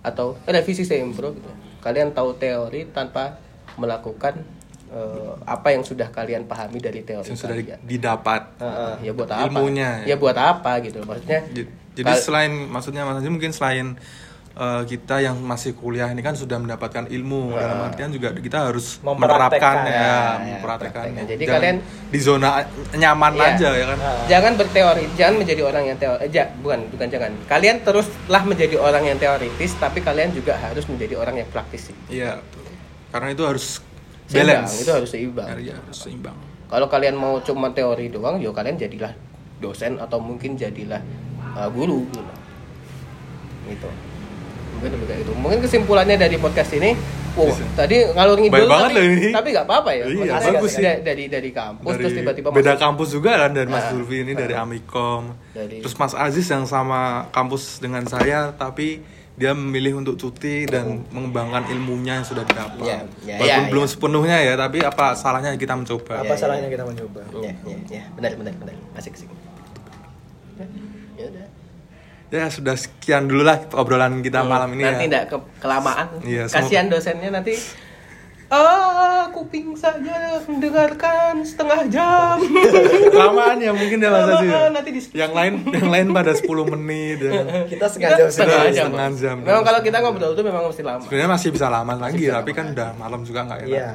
atau 0.00 0.36
revisi 0.44 0.84
seimpro 0.84 1.32
gitu. 1.32 1.48
Kalian 1.78 2.12
tahu 2.12 2.36
teori 2.36 2.84
tanpa 2.86 3.40
melakukan 3.78 4.34
eh, 4.88 5.32
apa 5.44 5.68
yang 5.70 5.84
sudah 5.84 6.08
kalian 6.08 6.44
pahami 6.44 6.78
dari 6.78 7.00
teori 7.00 7.28
yang 7.28 7.38
sudah 7.38 7.54
kalian. 7.54 7.78
didapat. 7.82 8.42
Heeh, 8.58 8.92
ya 9.06 9.12
buat 9.12 9.30
apa? 9.30 9.44
Ilmunya. 9.46 9.90
Ya 10.04 10.16
buat 10.16 10.34
apa 10.34 10.80
gitu. 10.80 11.00
Maksudnya 11.02 11.40
Jadi 11.98 12.14
selain 12.16 12.52
maksudnya 12.64 13.02
Haji 13.02 13.26
mungkin 13.26 13.50
selain 13.50 13.98
eh, 14.54 14.82
kita 14.84 15.18
yang 15.18 15.38
masih 15.38 15.74
kuliah 15.74 16.06
ini 16.08 16.18
kan 16.18 16.34
sudah 16.34 16.58
mendapatkan 16.58 17.06
ilmu 17.06 17.52
dalam 17.52 17.78
artian 17.84 18.10
juga 18.10 18.30
kita 18.32 18.70
harus 18.70 18.98
menerapkan 18.98 19.76
ya, 19.82 19.92
Ya, 19.92 20.18
mempraktekkan. 20.58 21.04
praktekkan. 21.10 21.26
Jadi 21.26 21.42
Jangan 21.42 21.58
kalian- 21.58 21.82
di 22.08 22.18
zona 22.18 22.48
nyaman 22.92 23.32
Iya. 23.34 23.46
aja 23.52 23.68
ya 23.72 23.84
kan. 23.86 23.98
jangan 24.26 24.52
berteori, 24.56 25.04
jangan 25.14 25.34
menjadi 25.38 25.62
orang 25.62 25.84
yang 25.86 25.98
teori. 25.98 26.18
Eh, 26.26 26.46
bukan, 26.58 26.78
bukan 26.88 27.06
jangan. 27.06 27.30
Kalian 27.44 27.76
teruslah 27.82 28.42
menjadi 28.42 28.76
orang 28.78 29.04
yang 29.04 29.18
teoritis, 29.18 29.74
tapi 29.76 30.00
kalian 30.00 30.30
juga 30.32 30.54
harus 30.56 30.86
menjadi 30.86 31.14
orang 31.14 31.34
yang 31.36 31.48
praktis. 31.50 31.90
Iya. 32.08 32.38
Karena 33.08 33.28
itu 33.30 33.42
harus 33.42 33.80
Seimbang, 34.24 34.60
balance. 34.60 34.72
itu 34.78 34.90
harus 34.90 35.08
seimbang. 35.08 35.48
Iya, 35.54 35.74
harus 35.78 35.98
seimbang. 35.98 36.36
Kalau 36.66 36.86
kalian 36.86 37.16
mau 37.16 37.40
cuma 37.40 37.72
teori 37.72 38.08
doang, 38.08 38.36
yo 38.36 38.52
kalian 38.52 38.76
jadilah 38.76 39.16
dosen 39.56 39.96
atau 39.96 40.18
mungkin 40.18 40.52
jadilah 40.54 41.00
uh, 41.50 41.68
guru 41.68 42.04
gitu. 42.06 42.32
Gitu. 43.66 43.88
Mungkin 44.74 44.90
lebih 44.92 45.06
kayak 45.06 45.20
itu. 45.22 45.32
Mungkin 45.34 45.58
kesimpulannya 45.58 46.16
dari 46.16 46.36
podcast 46.36 46.70
ini, 46.72 46.92
wow, 47.34 47.48
Bisa. 47.48 47.64
tadi 47.74 47.96
ngalur 48.06 48.38
ngidul 48.38 48.68
tapi, 48.68 48.94
ini. 48.94 49.28
tapi 49.32 49.48
nggak 49.50 49.66
apa-apa 49.66 49.90
ya. 49.90 50.04
Iya, 50.06 50.24
Maksudnya 50.30 50.60
bagus 50.60 50.72
sih. 50.72 50.84
dari, 51.02 51.24
dari 51.26 51.50
kampus 51.50 51.88
Dari 51.88 51.98
terus 51.98 52.14
tiba-tiba 52.14 52.48
beda 52.52 52.62
masuk- 52.70 52.82
kampus 52.84 53.08
juga 53.10 53.32
kan 53.38 53.50
dari 53.50 53.66
Mas 53.66 53.82
Nah. 53.82 53.90
Zulfi 53.90 54.16
ini 54.22 54.32
dari 54.34 54.54
Amikom. 54.54 55.22
Dari- 55.50 55.80
Terus 55.80 55.94
Mas 55.96 56.12
Aziz 56.14 56.46
yang 56.46 56.64
sama 56.64 57.00
kampus 57.30 57.80
dengan 57.80 58.04
saya 58.04 58.52
tapi 58.52 59.00
dia 59.38 59.54
memilih 59.54 59.96
untuk 59.96 60.14
cuti 60.14 60.66
dan 60.66 61.06
mengembangkan 61.08 61.70
ilmunya 61.70 62.18
yang 62.18 62.26
sudah 62.26 62.42
didapat. 62.42 62.82
Iya, 62.82 62.98
iya, 63.22 63.34
Walaupun 63.38 63.62
iya, 63.62 63.70
belum 63.70 63.84
iya. 63.84 63.92
sepenuhnya 63.94 64.36
ya, 64.42 64.54
tapi 64.54 64.78
apa 64.82 65.14
salahnya 65.14 65.54
kita 65.54 65.72
mencoba. 65.72 66.12
Apa 66.18 66.26
Iya, 66.28 66.36
salahnya 66.36 66.66
iya. 66.66 66.74
kita 66.74 66.84
mencoba? 66.84 67.20
Iya, 67.32 67.52
iya, 67.62 67.76
iya. 67.88 68.02
Benar, 68.12 68.32
benar, 68.34 68.54
benar. 68.56 68.74
Asik, 68.92 69.14
asik. 69.14 69.30
Ya 71.14 71.24
udah. 71.24 71.46
Ya 72.28 72.44
sudah 72.48 72.76
sekian 72.76 73.24
dulu 73.24 73.40
lah 73.40 73.64
obrolan 73.72 74.20
kita 74.20 74.44
malam 74.44 74.74
ini 74.74 74.84
nanti 74.84 75.06
ya. 75.06 75.08
enggak 75.08 75.24
ke 75.28 75.36
kelamaan. 75.58 76.06
Iya, 76.20 76.44
semoga- 76.44 76.60
Kasihan 76.60 76.86
dosennya 76.88 77.30
nanti 77.32 77.54
Ah, 78.48 79.28
kuping 79.28 79.76
saja 79.76 80.40
mendengarkan 80.42 81.44
setengah 81.44 81.84
jam. 81.86 82.40
Kelamaan 83.12 83.60
ya 83.60 83.70
mungkin 83.70 84.00
ya 84.00 84.08
Mas 84.08 84.24
Aziz. 84.24 84.48
Kelamaan, 84.48 84.70
nanti 84.72 84.90
di- 84.90 85.12
Yang 85.12 85.32
lain 85.36 85.52
yang 85.68 85.88
lain 85.88 86.06
pada 86.10 86.32
10 86.32 86.48
menit 86.66 87.18
ya. 87.20 87.44
Kita 87.70 87.84
setengah 87.86 88.10
jam 88.16 88.26
setengah 88.26 88.32
setengah 88.32 88.72
jam. 88.72 88.86
setengah 88.88 89.10
jam. 89.14 89.36
Memang 89.42 89.62
kalau 89.62 89.80
kita 89.80 89.96
ngobrol 90.00 90.32
itu 90.32 90.42
memang 90.42 90.62
mesti 90.64 90.80
lama. 90.80 91.04
Sebenarnya 91.04 91.28
masih 91.28 91.48
bisa 91.52 91.66
lama 91.68 91.92
lagi, 91.94 92.24
bisa 92.24 92.34
tapi 92.34 92.50
lama 92.50 92.56
kan 92.56 92.66
udah 92.72 92.88
malam 92.96 93.20
juga 93.22 93.40
nggak 93.44 93.58
enak 93.60 93.68
Iya. 93.68 93.88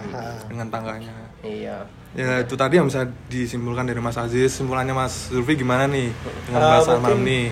dengan 0.46 0.68
tangganya. 0.70 1.16
Iya. 1.42 1.78
Ya 2.14 2.32
itu 2.40 2.54
tadi 2.54 2.74
yang 2.78 2.86
bisa 2.86 3.02
disimpulkan 3.26 3.84
dari 3.84 3.98
Mas 3.98 4.16
Aziz. 4.16 4.54
Simpulannya 4.54 4.94
Mas 4.94 5.28
Zulfi 5.28 5.54
gimana 5.56 5.86
nih 5.86 6.14
dengan 6.46 6.62
mungkin- 6.78 7.02
malam 7.02 7.22
nih? 7.22 7.46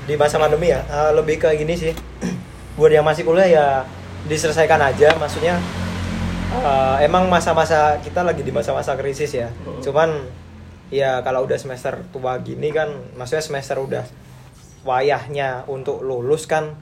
di 0.00 0.16
masa 0.16 0.40
pandemi 0.40 0.66
ya 0.66 0.80
eh, 0.82 1.12
lebih 1.12 1.38
ke 1.38 1.52
gini 1.54 1.76
sih 1.76 1.92
buat 2.74 2.90
yang 2.90 3.04
masih 3.04 3.22
kuliah 3.22 3.46
ya 3.46 3.66
diselesaikan 4.24 4.80
aja 4.82 5.14
maksudnya 5.14 5.54
eh, 6.52 6.96
emang 7.02 7.26
masa-masa 7.26 7.78
kita 7.98 8.20
lagi 8.20 8.42
di 8.42 8.50
masa-masa 8.50 8.94
krisis 8.94 9.30
ya 9.32 9.48
cuman 9.80 10.10
ya 10.90 11.22
kalau 11.22 11.46
udah 11.46 11.54
semester 11.56 12.02
tua 12.10 12.38
gini 12.38 12.70
kan 12.70 12.88
maksudnya 13.14 13.40
semester 13.40 13.78
udah 13.78 14.04
wayahnya 14.82 15.64
untuk 15.66 16.00
lulus 16.00 16.44
kan 16.44 16.74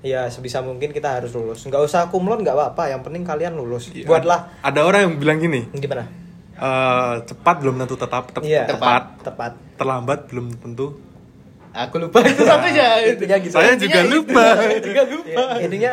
ya 0.00 0.28
sebisa 0.28 0.60
mungkin 0.60 0.92
kita 0.92 1.18
harus 1.18 1.32
lulus 1.32 1.64
nggak 1.64 1.82
usah 1.82 2.06
kumlot 2.06 2.38
nggak 2.38 2.54
apa-apa 2.54 2.82
yang 2.88 3.00
penting 3.02 3.24
kalian 3.24 3.54
lulus 3.54 3.90
Iya, 3.90 4.06
buatlah 4.06 4.62
Ada 4.62 4.80
orang 4.82 5.00
yang 5.02 5.14
bilang 5.16 5.38
gini, 5.38 5.66
gimana 5.72 6.06
eh, 6.54 7.14
cepat 7.24 7.56
belum 7.58 7.74
tentu 7.76 7.96
tetap 7.96 8.30
tep- 8.30 8.44
Iya. 8.44 8.64
tepat, 8.66 9.18
tepat 9.20 9.52
terlambat 9.74 10.30
belum 10.30 10.46
tentu. 10.56 11.00
Aku 11.70 12.00
lupa 12.00 12.24
itu 12.24 12.40
satunya. 12.40 13.04
intinya 13.04 13.36
gitu 13.36 13.52
Saya 13.52 13.76
juga 13.76 14.00
lupa. 14.02 14.56
itu. 14.72 14.88
juga 14.88 15.02
lupa. 15.04 15.28
Ya, 15.28 15.60
intinya 15.60 15.92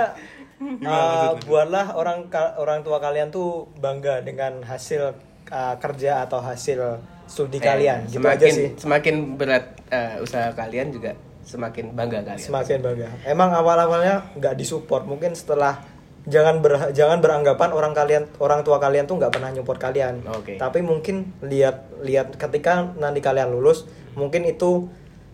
uh, 0.62 1.34
buatlah 1.48 1.98
orang 1.98 2.30
orang 2.60 2.80
tua 2.86 2.98
kalian 3.02 3.34
tuh 3.34 3.72
bangga 3.80 4.22
dengan 4.22 4.62
hasil 4.62 5.16
uh, 5.50 5.76
kerja 5.82 6.28
atau 6.28 6.44
hasil 6.44 7.02
studi 7.28 7.60
Eh, 7.60 7.64
kalian. 7.64 8.00
Gitu 8.08 8.20
semakin, 8.20 8.38
aja 8.38 8.48
sih. 8.48 8.68
Semakin 8.78 9.16
berat 9.40 9.66
eh, 9.90 10.22
usaha 10.22 10.52
kalian 10.54 10.94
juga 10.94 11.12
semakin 11.44 11.92
bangga 11.92 12.24
kalian. 12.24 12.40
semakin 12.40 12.78
bangga. 12.80 13.08
Emang 13.28 13.52
awal 13.52 13.78
awalnya 13.80 14.24
nggak 14.38 14.56
disupport. 14.56 15.04
Mungkin 15.04 15.36
setelah 15.36 15.84
jangan 16.24 16.64
ber, 16.64 16.96
jangan 16.96 17.20
beranggapan 17.20 17.70
orang 17.76 17.92
kalian 17.92 18.24
orang 18.40 18.64
tua 18.64 18.80
kalian 18.80 19.04
tuh 19.04 19.20
nggak 19.20 19.34
pernah 19.34 19.50
nyupport 19.52 19.80
kalian. 19.80 20.24
Oke. 20.32 20.56
tapi 20.56 20.80
mungkin 20.80 21.36
lihat 21.44 21.92
lihat 22.00 22.40
ketika 22.40 22.96
nanti 22.96 23.20
kalian 23.20 23.52
lulus 23.52 23.84
mungkin 24.16 24.48
itu 24.48 24.88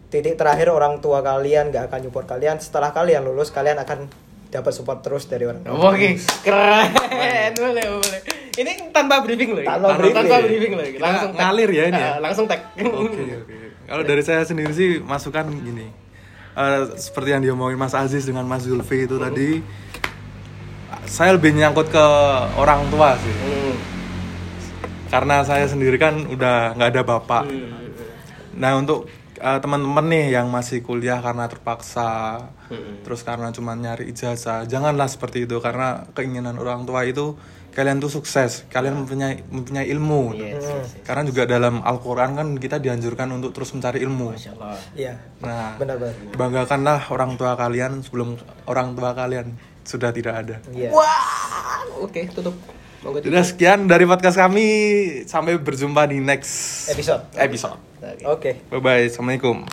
titik 0.10 0.34
terakhir 0.34 0.74
orang 0.74 0.98
tua 0.98 1.22
kalian 1.22 1.70
nggak 1.70 1.94
akan 1.94 2.10
nyupport 2.10 2.26
kalian. 2.26 2.58
Setelah 2.58 2.90
kalian 2.90 3.22
lulus 3.22 3.54
kalian 3.54 3.78
akan 3.78 4.10
dapat 4.50 4.72
support 4.74 5.00
terus 5.00 5.26
dari 5.26 5.46
orang 5.46 5.62
tua 5.62 5.94
Oke, 5.94 6.18
keren. 6.42 6.90
boleh, 7.56 7.86
boleh. 7.86 8.20
Ini 8.58 8.92
tanpa 8.92 9.22
briefing 9.22 9.54
loh. 9.54 9.62
ini. 9.62 9.70
Tanpa 9.70 9.88
Tanpa, 9.94 10.02
briefing. 10.02 10.44
briefing 10.44 10.74
loh. 10.74 10.86
Kita 10.86 11.00
Langsung 11.00 11.32
tag. 11.32 11.40
ngalir 11.40 11.70
ya 11.70 11.84
ini 11.88 11.96
ya? 11.96 12.10
Ah, 12.10 12.18
langsung 12.20 12.46
tag. 12.46 12.62
Oke 12.76 13.22
oke. 13.40 13.56
Kalau 13.86 14.04
dari 14.04 14.22
saya 14.22 14.42
sendiri 14.44 14.74
sih 14.74 15.00
masukan 15.00 15.46
gini. 15.54 15.88
Eh, 16.54 16.82
seperti 16.94 17.30
yang 17.32 17.42
diomongin 17.42 17.78
Mas 17.78 17.94
Aziz 17.94 18.26
dengan 18.26 18.44
Mas 18.44 18.66
Zulfi 18.66 19.08
itu 19.08 19.16
tadi, 19.16 19.62
saya 21.06 21.38
lebih 21.38 21.56
nyangkut 21.56 21.88
ke 21.88 22.06
orang 22.58 22.84
tua 22.90 23.16
sih. 23.16 23.32
Hmm. 23.32 23.76
Karena 25.08 25.42
saya 25.42 25.66
sendiri 25.66 25.96
kan 25.96 26.26
udah 26.26 26.76
nggak 26.76 26.90
ada 26.90 27.02
bapak. 27.02 27.44
Hmm. 27.48 27.90
Nah 28.60 28.76
untuk 28.76 29.08
eh, 29.40 29.60
teman-teman 29.60 30.06
nih 30.06 30.36
yang 30.36 30.48
masih 30.48 30.84
kuliah 30.84 31.18
karena 31.18 31.48
terpaksa, 31.48 32.44
Hmm. 32.70 33.02
terus 33.02 33.24
karena 33.24 33.50
cuma 33.50 33.74
nyari 33.74 34.12
ijazah, 34.12 34.68
janganlah 34.68 35.08
seperti 35.08 35.48
itu 35.48 35.58
karena 35.58 36.06
keinginan 36.14 36.54
orang 36.56 36.86
tua 36.86 37.02
itu 37.02 37.34
kalian 37.70 37.98
tuh 37.98 38.12
sukses, 38.12 38.68
kalian 38.68 39.00
mempunyai 39.00 39.42
mempunyai 39.48 39.88
ilmu. 39.88 40.36
Yes, 40.36 40.60
yes, 40.60 40.66
yes. 40.68 40.88
Karena 41.02 41.24
juga 41.24 41.48
dalam 41.48 41.80
Al-Quran 41.82 42.36
kan 42.36 42.48
kita 42.58 42.78
dianjurkan 42.78 43.30
untuk 43.32 43.56
terus 43.56 43.72
mencari 43.72 44.04
ilmu. 44.04 44.36
Masya 44.36 44.52
Allah. 44.60 44.76
Iya. 44.94 45.14
Nah, 45.42 45.80
Benar-benar. 45.80 46.14
banggakanlah 46.36 47.00
orang 47.10 47.32
tua 47.40 47.54
kalian 47.56 48.04
sebelum 48.04 48.36
orang 48.68 48.94
tua 48.94 49.16
kalian 49.16 49.56
sudah 49.82 50.12
tidak 50.12 50.34
ada. 50.36 50.56
Iya. 50.70 50.92
Wah, 50.92 51.82
oke 52.04 52.22
tutup. 52.36 52.54
Sudah 53.00 53.44
sekian 53.48 53.88
dari 53.88 54.04
podcast 54.04 54.36
kami. 54.36 54.68
Sampai 55.24 55.56
berjumpa 55.56 56.04
di 56.12 56.20
next 56.20 56.88
Episode. 56.92 57.24
episode. 57.40 57.80
Oke. 58.00 58.24
Oke. 58.28 58.52
Bye 58.68 58.82
bye. 58.84 59.04
Assalamualaikum. 59.08 59.64